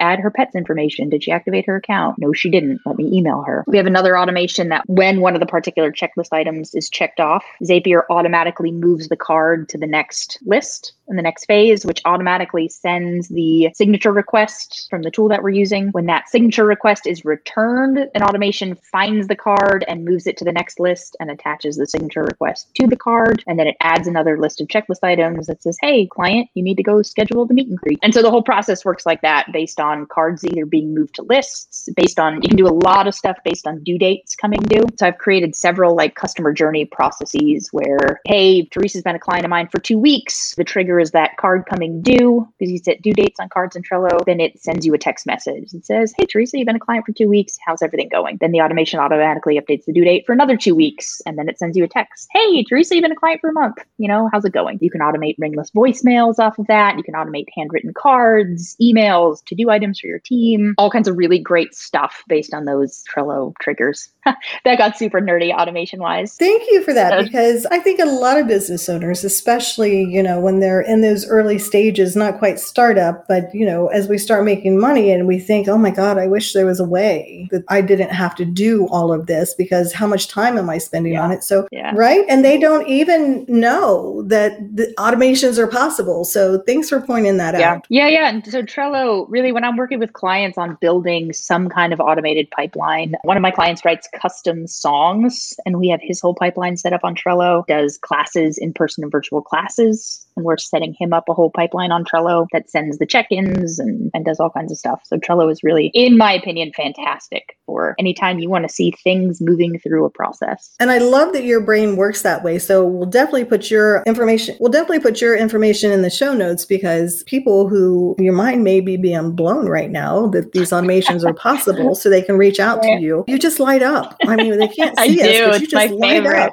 [0.00, 1.08] add her pet's information?
[1.08, 2.18] Did she activate her account?
[2.18, 2.80] No, she didn't.
[2.84, 3.64] Let me email her.
[3.66, 7.44] We have another automation that when one of the particular checklist items is checked off,
[7.62, 12.68] Zapier automatically moves the card to the next list in the next phase, which automatically
[12.68, 15.90] sends the signature request from the tool that we're using.
[15.90, 20.44] When that signature request is returned, an automation finds the card and moves it to
[20.44, 23.44] the next list and attaches the signature request to the card.
[23.46, 26.76] And then it adds another list of checklist items that says, hey, client, you need
[26.76, 27.98] to go schedule the meet and greet.
[28.02, 31.22] And so the whole process works like that based on cards either being moved to
[31.22, 34.60] lists, based on, you can do a lot of stuff based on due dates coming
[34.62, 34.84] due.
[34.96, 39.50] So I've created several like customer journey processes where, hey, Teresa's been a client of
[39.50, 40.54] mine for two weeks.
[40.56, 42.48] The trigger is that card coming due?
[42.58, 44.24] Because you set due dates on cards in Trello.
[44.24, 45.74] Then it sends you a text message.
[45.74, 47.58] It says, Hey, Teresa, you've been a client for two weeks.
[47.66, 48.38] How's everything going?
[48.40, 51.20] Then the automation automatically updates the due date for another two weeks.
[51.26, 52.28] And then it sends you a text.
[52.32, 53.76] Hey, Teresa, you've been a client for a month.
[53.98, 54.78] You know, how's it going?
[54.80, 56.96] You can automate ringless voicemails off of that.
[56.96, 61.16] You can automate handwritten cards, emails, to do items for your team, all kinds of
[61.16, 64.08] really great stuff based on those Trello triggers.
[64.24, 66.36] that got super nerdy automation wise.
[66.36, 70.40] Thank you for that because I think a lot of business owners, especially, you know,
[70.40, 74.44] when they're in those early stages, not quite startup, but, you know, as we start
[74.44, 77.64] making money and we think, oh my God, I wish there was a way that
[77.68, 81.14] I didn't have to do all of this because how much time am I spending
[81.14, 81.22] Yeah.
[81.22, 81.42] on it?
[81.42, 81.92] So, Yeah.
[81.94, 82.24] right.
[82.28, 86.24] And they don't even know that the automations are possible.
[86.26, 87.72] So thanks for pointing that Yeah.
[87.72, 87.86] out.
[87.88, 88.08] Yeah.
[88.08, 88.28] Yeah.
[88.28, 92.50] And so Trello, really, when I'm working with clients on building some kind of automated
[92.50, 96.92] pipeline, one of my clients writes custom songs and we have his whole pipeline set
[96.92, 100.26] up on Trello, does classes, in person and virtual classes.
[100.36, 103.78] And we're setting him up a whole pipeline on Trello that sends the check ins
[103.78, 105.00] and, and does all kinds of stuff.
[105.04, 109.40] So Trello is really, in my opinion, fantastic for anytime you want to see things
[109.40, 110.74] moving through a process.
[110.80, 112.58] And I love that your brain works that way.
[112.58, 116.64] So we'll definitely put your information, we'll definitely put your information in the show notes
[116.64, 121.34] because people who your mind may be being blown right now that these automations are
[121.34, 123.24] possible so they can reach out to you.
[123.26, 124.16] You just light up.
[124.26, 125.46] I mean, they can't I see us, do.
[125.50, 126.38] but you It's my just light favorite.
[126.40, 126.52] up.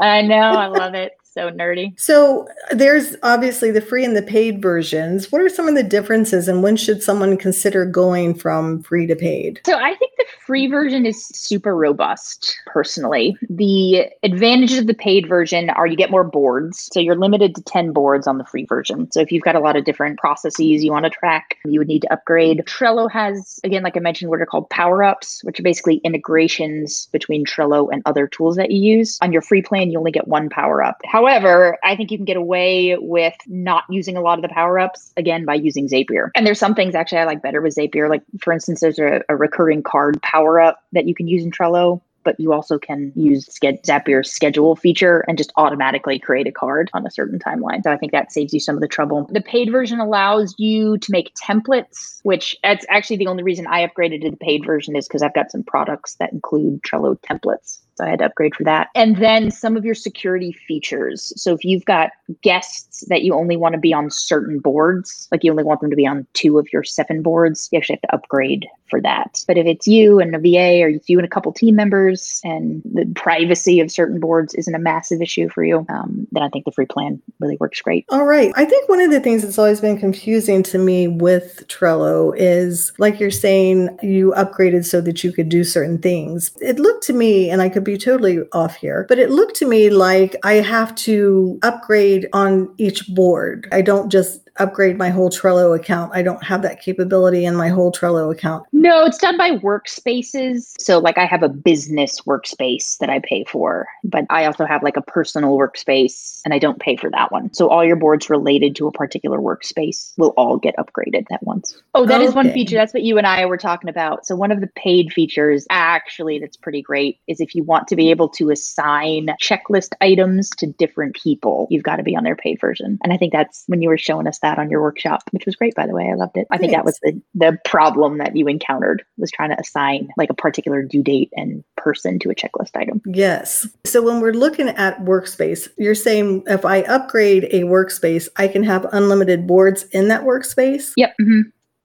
[0.00, 0.36] I know.
[0.36, 1.12] I love it.
[1.36, 1.92] So nerdy.
[2.00, 5.30] So there's obviously the free and the paid versions.
[5.30, 9.14] What are some of the differences and when should someone consider going from free to
[9.14, 9.60] paid?
[9.66, 13.36] So I think the free version is super robust, personally.
[13.50, 16.88] The advantages of the paid version are you get more boards.
[16.90, 19.12] So you're limited to 10 boards on the free version.
[19.12, 21.88] So if you've got a lot of different processes you want to track, you would
[21.88, 22.62] need to upgrade.
[22.64, 27.10] Trello has, again, like I mentioned, what are called power ups, which are basically integrations
[27.12, 29.18] between Trello and other tools that you use.
[29.20, 31.02] On your free plan, you only get one power up.
[31.04, 34.78] However, I think you can get away with not using a lot of the power
[34.78, 36.30] ups again by using Zapier.
[36.34, 38.08] And there's some things actually I like better with Zapier.
[38.08, 41.50] Like, for instance, there's a, a recurring card power up that you can use in
[41.50, 42.00] Trello.
[42.22, 47.06] But you also can use Zapier's schedule feature and just automatically create a card on
[47.06, 47.84] a certain timeline.
[47.84, 49.28] So I think that saves you some of the trouble.
[49.30, 53.86] The paid version allows you to make templates, which that's actually the only reason I
[53.86, 57.78] upgraded to the paid version is because I've got some products that include Trello templates.
[57.96, 58.88] So I had to upgrade for that.
[58.94, 61.32] And then some of your security features.
[61.36, 62.10] So if you've got
[62.42, 65.90] guests that you only want to be on certain boards, like you only want them
[65.90, 69.42] to be on two of your seven boards, you actually have to upgrade for that.
[69.48, 72.82] But if it's you and a VA or you and a couple team members and
[72.84, 76.64] the privacy of certain boards isn't a massive issue for you, um, then I think
[76.64, 78.04] the free plan really works great.
[78.10, 78.52] All right.
[78.56, 82.92] I think one of the things that's always been confusing to me with Trello is
[82.98, 86.50] like you're saying, you upgraded so that you could do certain things.
[86.60, 89.66] It looked to me, and I could be totally off here, but it looked to
[89.66, 93.68] me like I have to upgrade on each board.
[93.72, 96.12] I don't just upgrade my whole Trello account.
[96.14, 98.66] I don't have that capability in my whole Trello account.
[98.72, 100.74] No, it's done by workspaces.
[100.78, 104.82] So, like, I have a business workspace that I pay for, but I also have
[104.82, 107.52] like a personal workspace and I don't pay for that one.
[107.52, 111.76] So, all your boards related to a particular workspace will all get upgraded at once.
[111.94, 112.76] Oh, that is one feature.
[112.76, 114.26] That's what you and I were talking about.
[114.26, 117.96] So, one of the paid features, actually, that's pretty great, is if you want to
[117.96, 122.36] be able to assign checklist items to different people, you've got to be on their
[122.36, 122.98] paid version.
[123.02, 125.56] And I think that's when you were showing us that on your workshop, which was
[125.56, 126.08] great, by the way.
[126.10, 126.46] I loved it.
[126.50, 130.30] I think that was the, the problem that you encountered was trying to assign like
[130.30, 133.02] a particular due date and person to a checklist item.
[133.06, 133.66] Yes.
[133.84, 138.62] So when we're looking at workspace, you're saying if I upgrade a workspace, I can
[138.62, 140.92] have unlimited boards in that workspace?
[140.96, 141.14] Yep.
[141.20, 141.42] mhm.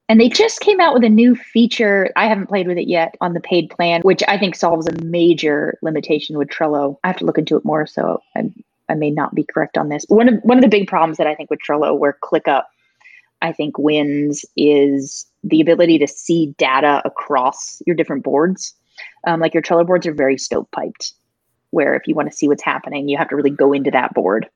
[0.09, 2.11] And they just came out with a new feature.
[2.17, 5.03] I haven't played with it yet on the paid plan, which I think solves a
[5.05, 6.97] major limitation with Trello.
[7.05, 8.51] I have to look into it more, so I,
[8.91, 10.05] I may not be correct on this.
[10.05, 12.63] But one of one of the big problems that I think with Trello, where ClickUp,
[13.41, 18.73] I think wins, is the ability to see data across your different boards.
[19.25, 21.13] Um, like your Trello boards are very stovepiped,
[21.71, 24.13] where if you want to see what's happening, you have to really go into that
[24.13, 24.47] board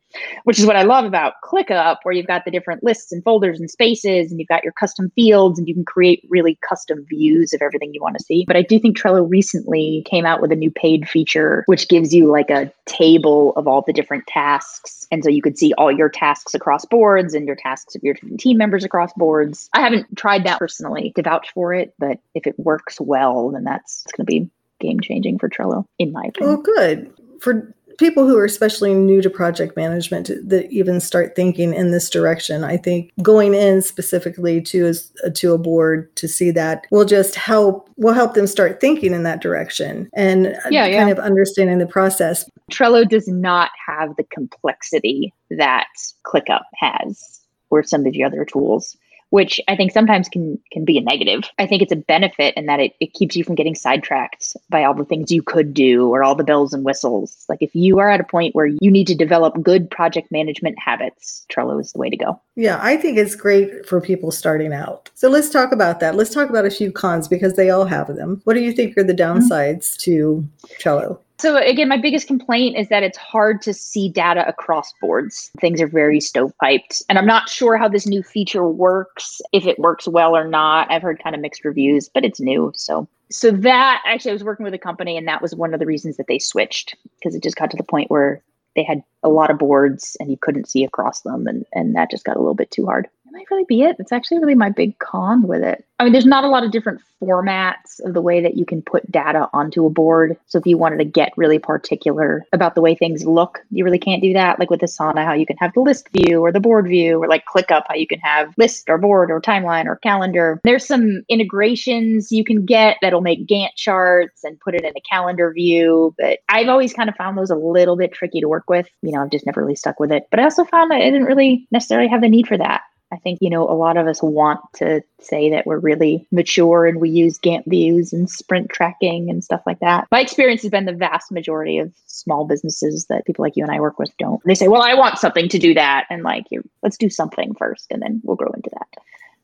[0.43, 3.59] which is what I love about ClickUp, where you've got the different lists and folders
[3.59, 7.53] and spaces, and you've got your custom fields, and you can create really custom views
[7.53, 8.45] of everything you want to see.
[8.47, 12.13] But I do think Trello recently came out with a new paid feature, which gives
[12.13, 15.07] you like a table of all the different tasks.
[15.11, 18.15] And so you could see all your tasks across boards and your tasks of your
[18.37, 19.69] team members across boards.
[19.73, 23.63] I haven't tried that personally to vouch for it, but if it works well, then
[23.63, 24.49] that's going to be
[24.85, 26.57] game changing for Trello, in my opinion.
[26.59, 27.11] Oh, good.
[27.41, 31.91] For people who are especially new to project management to- that even start thinking in
[31.91, 34.91] this direction, I think going in specifically to
[35.23, 39.13] a, to a board to see that will just help will help them start thinking
[39.13, 41.11] in that direction and uh, Yeah, kind yeah.
[41.11, 42.43] of understanding the process.
[42.69, 45.87] Trello does not have the complexity that
[46.25, 47.39] ClickUp has.
[47.69, 48.95] or some of the other tools
[49.29, 51.49] which I think sometimes can can be a negative.
[51.57, 54.83] I think it's a benefit in that it, it keeps you from getting sidetracked by
[54.83, 57.45] all the things you could do or all the bells and whistles.
[57.49, 60.77] Like if you are at a point where you need to develop good project management
[60.79, 62.41] habits, Trello is the way to go.
[62.55, 65.09] Yeah, I think it's great for people starting out.
[65.13, 66.15] So let's talk about that.
[66.15, 68.41] Let's talk about a few cons because they all have them.
[68.45, 69.39] What do you think are the mm-hmm.
[69.39, 70.11] downsides mm-hmm.
[70.11, 70.49] to
[70.79, 71.19] Trello?
[71.37, 75.51] So again, my biggest complaint is that it's hard to see data across boards.
[75.59, 77.03] Things are very stovepiped.
[77.09, 80.89] And I'm not sure how this new feature works, if it works well or not.
[80.89, 82.71] I've heard kind of mixed reviews, but it's new.
[82.75, 85.79] So so that actually I was working with a company and that was one of
[85.79, 88.41] the reasons that they switched because it just got to the point where
[88.75, 92.11] they had a lot of boards and you couldn't see across them and, and that
[92.11, 93.97] just got a little bit too hard might really be it.
[93.99, 95.85] It's actually really my big con with it.
[95.99, 98.81] I mean, there's not a lot of different formats of the way that you can
[98.81, 100.37] put data onto a board.
[100.47, 103.99] So if you wanted to get really particular about the way things look, you really
[103.99, 104.59] can't do that.
[104.59, 107.27] Like with Asana, how you can have the list view or the board view, or
[107.27, 110.59] like ClickUp, how you can have list or board or timeline or calendar.
[110.63, 115.01] There's some integrations you can get that'll make Gantt charts and put it in a
[115.09, 116.13] calendar view.
[116.17, 118.87] But I've always kind of found those a little bit tricky to work with.
[119.01, 120.27] You know, I've just never really stuck with it.
[120.29, 122.81] But I also found that I didn't really necessarily have the need for that.
[123.11, 126.85] I think, you know, a lot of us want to say that we're really mature
[126.85, 130.07] and we use Gantt views and sprint tracking and stuff like that.
[130.11, 133.71] My experience has been the vast majority of small businesses that people like you and
[133.71, 134.41] I work with don't.
[134.45, 136.05] They say, well, I want something to do that.
[136.09, 136.45] And like,
[136.81, 138.87] let's do something first and then we'll grow into that.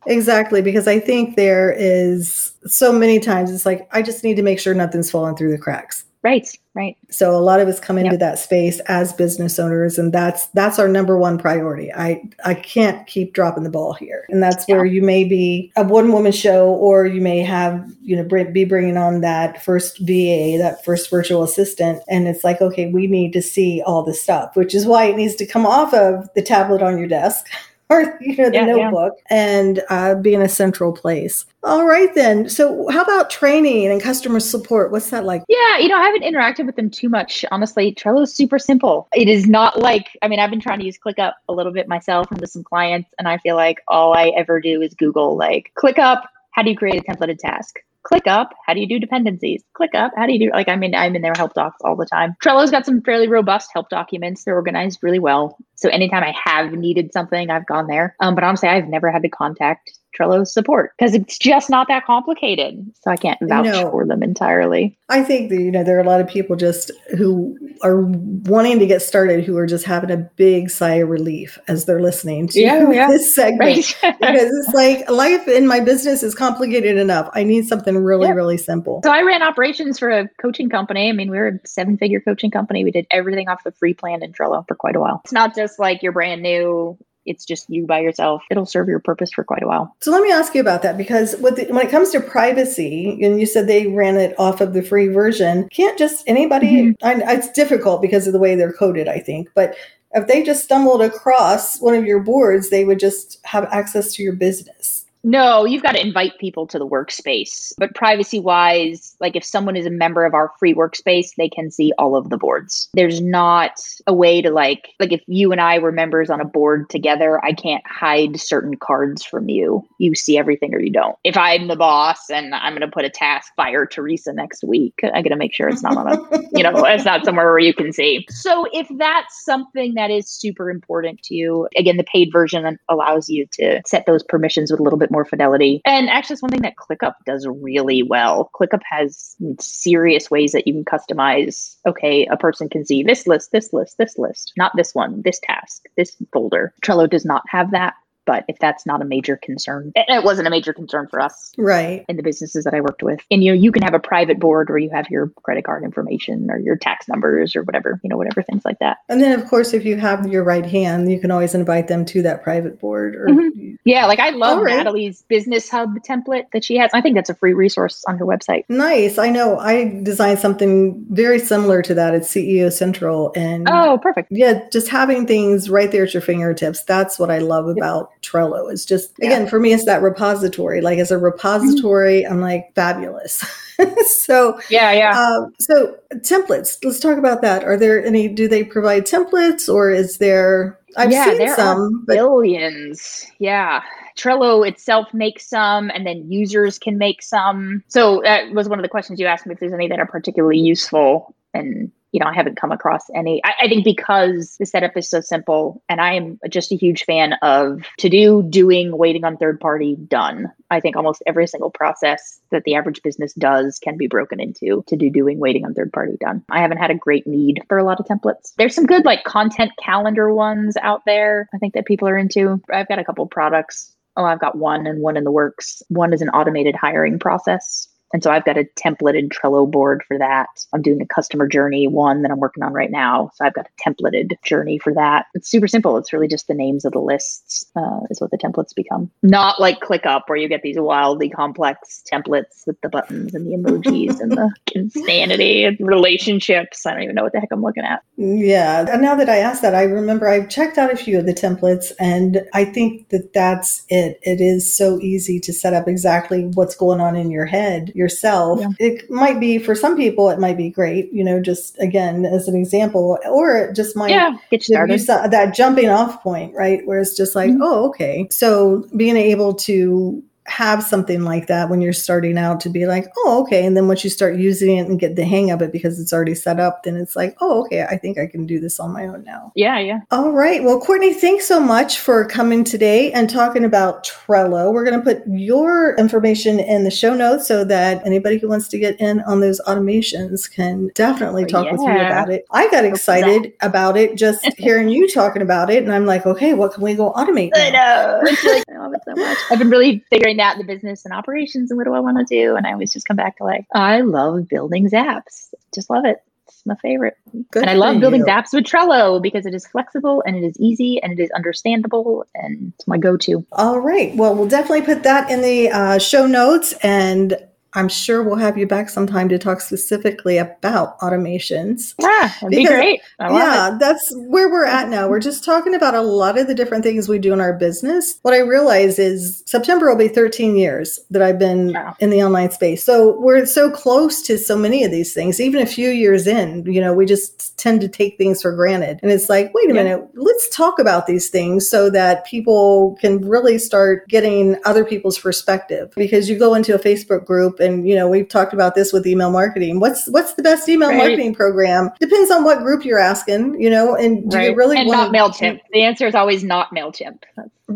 [0.07, 4.41] Exactly, because I think there is so many times it's like, I just need to
[4.41, 6.05] make sure nothing's falling through the cracks.
[6.23, 6.95] Right, right.
[7.09, 8.19] So a lot of us come into yep.
[8.19, 11.91] that space as business owners, and that's that's our number one priority.
[11.91, 14.75] I I can't keep dropping the ball here, and that's yeah.
[14.75, 18.65] where you may be a one woman show, or you may have you know be
[18.65, 23.33] bringing on that first VA, that first virtual assistant, and it's like okay, we need
[23.33, 26.43] to see all the stuff, which is why it needs to come off of the
[26.43, 27.47] tablet on your desk
[27.91, 29.37] or you know the yeah, notebook yeah.
[29.37, 31.45] and uh, be in a central place.
[31.63, 32.49] All right then.
[32.49, 34.91] So how about training and customer support?
[34.91, 35.43] What's that like?
[35.47, 37.93] Yeah you know i haven't interacted with them too much honestly.
[37.93, 39.07] Trello is super simple.
[39.13, 41.87] It is not like i mean i've been trying to use clickup a little bit
[41.87, 45.35] myself and with some clients and i feel like all i ever do is google
[45.35, 49.63] like clickup how do you create a templated task ClickUp, how do you do dependencies?
[49.79, 52.05] ClickUp, how do you do like I mean I'm in their help docs all the
[52.05, 52.35] time.
[52.41, 54.43] Trello's got some fairly robust help documents.
[54.43, 55.57] They're organized really well.
[55.75, 58.15] So anytime I have needed something, I've gone there.
[58.19, 62.05] Um, but honestly, I've never had to contact Trello support because it's just not that
[62.05, 62.85] complicated.
[63.01, 64.97] So I can't vouch you know, for them entirely.
[65.09, 68.79] I think that, you know, there are a lot of people just who are wanting
[68.79, 72.47] to get started who are just having a big sigh of relief as they're listening
[72.49, 73.07] to yeah, yeah.
[73.07, 73.61] this segment.
[73.61, 73.95] Right.
[74.19, 77.29] because it's like life in my business is complicated enough.
[77.33, 78.33] I need something really, yeah.
[78.33, 79.01] really simple.
[79.03, 81.09] So I ran operations for a coaching company.
[81.09, 82.83] I mean, we were a seven figure coaching company.
[82.83, 85.21] We did everything off the free plan in Trello for quite a while.
[85.23, 88.99] It's not just like you're brand new it's just you by yourself, it'll serve your
[88.99, 89.95] purpose for quite a while.
[89.99, 93.39] So let me ask you about that because the, when it comes to privacy, and
[93.39, 96.93] you said they ran it off of the free version, can't just anybody?
[96.93, 97.05] Mm-hmm.
[97.27, 99.75] I, it's difficult because of the way they're coded, I think, but
[100.13, 104.23] if they just stumbled across one of your boards, they would just have access to
[104.23, 105.00] your business.
[105.23, 107.73] No, you've got to invite people to the workspace.
[107.77, 111.69] But privacy wise, like if someone is a member of our free workspace, they can
[111.69, 112.89] see all of the boards.
[112.93, 116.45] There's not a way to like like if you and I were members on a
[116.45, 119.87] board together, I can't hide certain cards from you.
[119.99, 121.17] You see everything or you don't.
[121.23, 124.99] If I'm the boss and I'm going to put a task fire Teresa next week,
[125.13, 127.59] I got to make sure it's not on a, you know, it's not somewhere where
[127.59, 128.25] you can see.
[128.29, 133.29] So if that's something that is super important to you, again, the paid version allows
[133.29, 135.81] you to set those permissions with a little bit more fidelity.
[135.85, 138.49] And actually, it's one thing that ClickUp does really well.
[138.55, 141.75] ClickUp has serious ways that you can customize.
[141.85, 145.39] Okay, a person can see this list, this list, this list, not this one, this
[145.43, 146.73] task, this folder.
[146.83, 150.49] Trello does not have that but if that's not a major concern it wasn't a
[150.49, 152.05] major concern for us right.
[152.07, 153.19] in the businesses that i worked with.
[153.29, 155.83] And you know you can have a private board where you have your credit card
[155.83, 158.97] information or your tax numbers or whatever you know whatever things like that.
[159.09, 162.05] And then of course if you have your right hand you can always invite them
[162.05, 163.75] to that private board or mm-hmm.
[163.85, 164.77] yeah like i love right.
[164.77, 166.91] natalie's business hub template that she has.
[166.93, 168.65] I think that's a free resource on her website.
[168.69, 169.17] Nice.
[169.17, 169.57] I know.
[169.57, 174.31] I designed something very similar to that at ceo central and oh perfect.
[174.31, 178.71] Yeah just having things right there at your fingertips that's what i love about Trello.
[178.71, 180.81] is just again for me, it's that repository.
[180.81, 182.33] Like as a repository, mm-hmm.
[182.33, 183.43] I'm like fabulous.
[184.23, 185.19] so yeah, yeah.
[185.19, 186.77] Uh, so templates.
[186.83, 187.63] Let's talk about that.
[187.63, 188.27] Are there any?
[188.27, 190.79] Do they provide templates, or is there?
[190.97, 192.15] I've yeah, seen some but...
[192.15, 193.25] billions.
[193.39, 193.81] Yeah.
[194.17, 197.83] Trello itself makes some, and then users can make some.
[197.87, 200.05] So that was one of the questions you asked me if there's any that are
[200.05, 201.33] particularly useful.
[201.53, 203.41] And you know, I haven't come across any.
[203.43, 207.05] I, I, think because the setup is so simple, and I am just a huge
[207.05, 210.51] fan of to do, doing, waiting on third party, done.
[210.69, 214.83] I think almost every single process that the average business does can be broken into
[214.87, 216.43] to do, doing, waiting on third party, done.
[216.49, 218.53] I haven't had a great need for a lot of templates.
[218.57, 221.47] There's some good like content calendar ones out there.
[221.53, 222.61] I think that people are into.
[222.71, 225.81] I've got a couple products oh, I've got one and one in the works.
[225.87, 230.17] One is an automated hiring process and so I've got a templated Trello board for
[230.17, 230.47] that.
[230.73, 233.31] I'm doing a customer journey one that I'm working on right now.
[233.35, 235.27] So I've got a templated journey for that.
[235.33, 235.97] It's super simple.
[235.97, 239.09] It's really just the names of the lists uh, is what the templates become.
[239.21, 243.51] Not like ClickUp where you get these wildly complex templates with the buttons and the
[243.51, 246.85] emojis and the insanity and relationships.
[246.85, 248.03] I don't even know what the heck I'm looking at.
[248.17, 248.85] Yeah.
[248.89, 251.33] And now that I asked that, I remember I've checked out a few of the
[251.33, 254.19] templates and I think that that's it.
[254.21, 258.59] It is so easy to set up exactly what's going on in your head yourself.
[258.59, 258.69] Yeah.
[258.79, 262.47] It might be for some people, it might be great, you know, just again as
[262.47, 264.99] an example, or it just might yeah, get started.
[264.99, 266.85] that jumping off point, right?
[266.85, 267.61] Where it's just like, mm-hmm.
[267.61, 268.27] oh, okay.
[268.31, 273.05] So being able to have something like that when you're starting out to be like,
[273.17, 273.65] oh, okay.
[273.65, 276.11] And then once you start using it and get the hang of it because it's
[276.11, 278.91] already set up, then it's like, oh, okay, I think I can do this on
[278.91, 279.51] my own now.
[279.55, 279.99] Yeah, yeah.
[280.09, 280.63] All right.
[280.63, 284.73] Well, Courtney, thanks so much for coming today and talking about Trello.
[284.73, 288.67] We're going to put your information in the show notes so that anybody who wants
[288.69, 291.71] to get in on those automations can definitely oh, talk yeah.
[291.71, 292.45] with you about it.
[292.51, 295.83] I got excited about it just hearing you talking about it.
[295.83, 297.51] And I'm like, okay, what can we go automate?
[297.53, 297.61] Now?
[297.61, 298.21] I know.
[298.25, 299.37] I love it so much.
[299.51, 302.25] I've been really figuring in the business and operations and what do I want to
[302.25, 302.55] do?
[302.55, 305.53] And I always just come back to like, I love building Zaps.
[305.73, 306.21] Just love it.
[306.47, 307.15] It's my favorite.
[307.51, 308.25] Good and I love building you.
[308.25, 312.25] Zaps with Trello because it is flexible and it is easy and it is understandable
[312.35, 313.45] and it's my go to.
[313.51, 314.15] All right.
[314.15, 316.73] Well, we'll definitely put that in the uh, show notes.
[316.83, 317.37] And
[317.73, 321.95] I'm sure we'll have you back sometime to talk specifically about automations.
[321.99, 323.01] Yeah, that'd be great.
[323.19, 323.79] yeah, it.
[323.79, 325.07] that's where we're at now.
[325.07, 328.19] We're just talking about a lot of the different things we do in our business.
[328.23, 332.51] What I realize is September will be 13 years that I've been in the online
[332.51, 332.83] space.
[332.83, 335.39] So we're so close to so many of these things.
[335.39, 338.99] Even a few years in, you know, we just tend to take things for granted.
[339.01, 339.83] And it's like, wait a yeah.
[339.83, 345.17] minute, let's talk about these things so that people can really start getting other people's
[345.17, 345.93] perspective.
[345.95, 349.05] Because you go into a Facebook group and you know we've talked about this with
[349.05, 350.97] email marketing what's what's the best email right.
[350.97, 354.49] marketing program depends on what group you're asking you know and do right.
[354.49, 357.19] you really and want not mailchimp the answer is always not mailchimp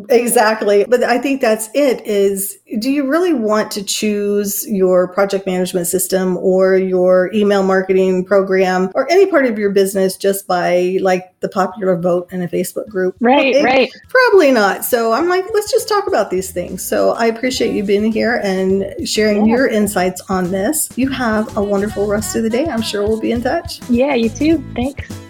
[0.10, 0.86] exactly.
[0.88, 5.88] But i think that's it is do you really want to choose your project management
[5.88, 11.40] system or your email marketing program or any part of your business just by like
[11.40, 13.16] the popular vote in a facebook group?
[13.20, 13.90] Right eh, right.
[14.10, 14.86] probably not.
[14.86, 16.84] So i'm like let's just talk about these things.
[16.84, 19.56] So i appreciate you being here and sharing yeah.
[19.56, 20.90] your insights on this.
[20.96, 22.68] You have a wonderful rest of the day.
[22.68, 23.80] I'm sure we'll be in touch.
[23.90, 24.64] Yeah you too.
[24.76, 25.25] Thanks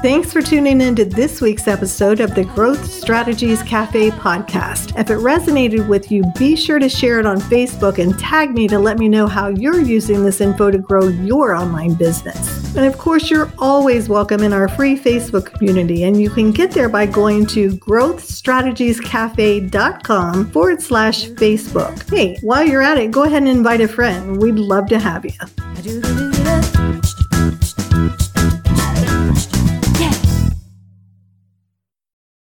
[0.00, 4.96] Thanks for tuning in to this week's episode of the Growth Strategies Cafe podcast.
[4.96, 8.68] If it resonated with you, be sure to share it on Facebook and tag me
[8.68, 12.76] to let me know how you're using this info to grow your online business.
[12.76, 16.70] And of course, you're always welcome in our free Facebook community, and you can get
[16.70, 22.08] there by going to growthstrategiescafe.com forward slash Facebook.
[22.08, 24.40] Hey, while you're at it, go ahead and invite a friend.
[24.40, 25.32] We'd love to have you.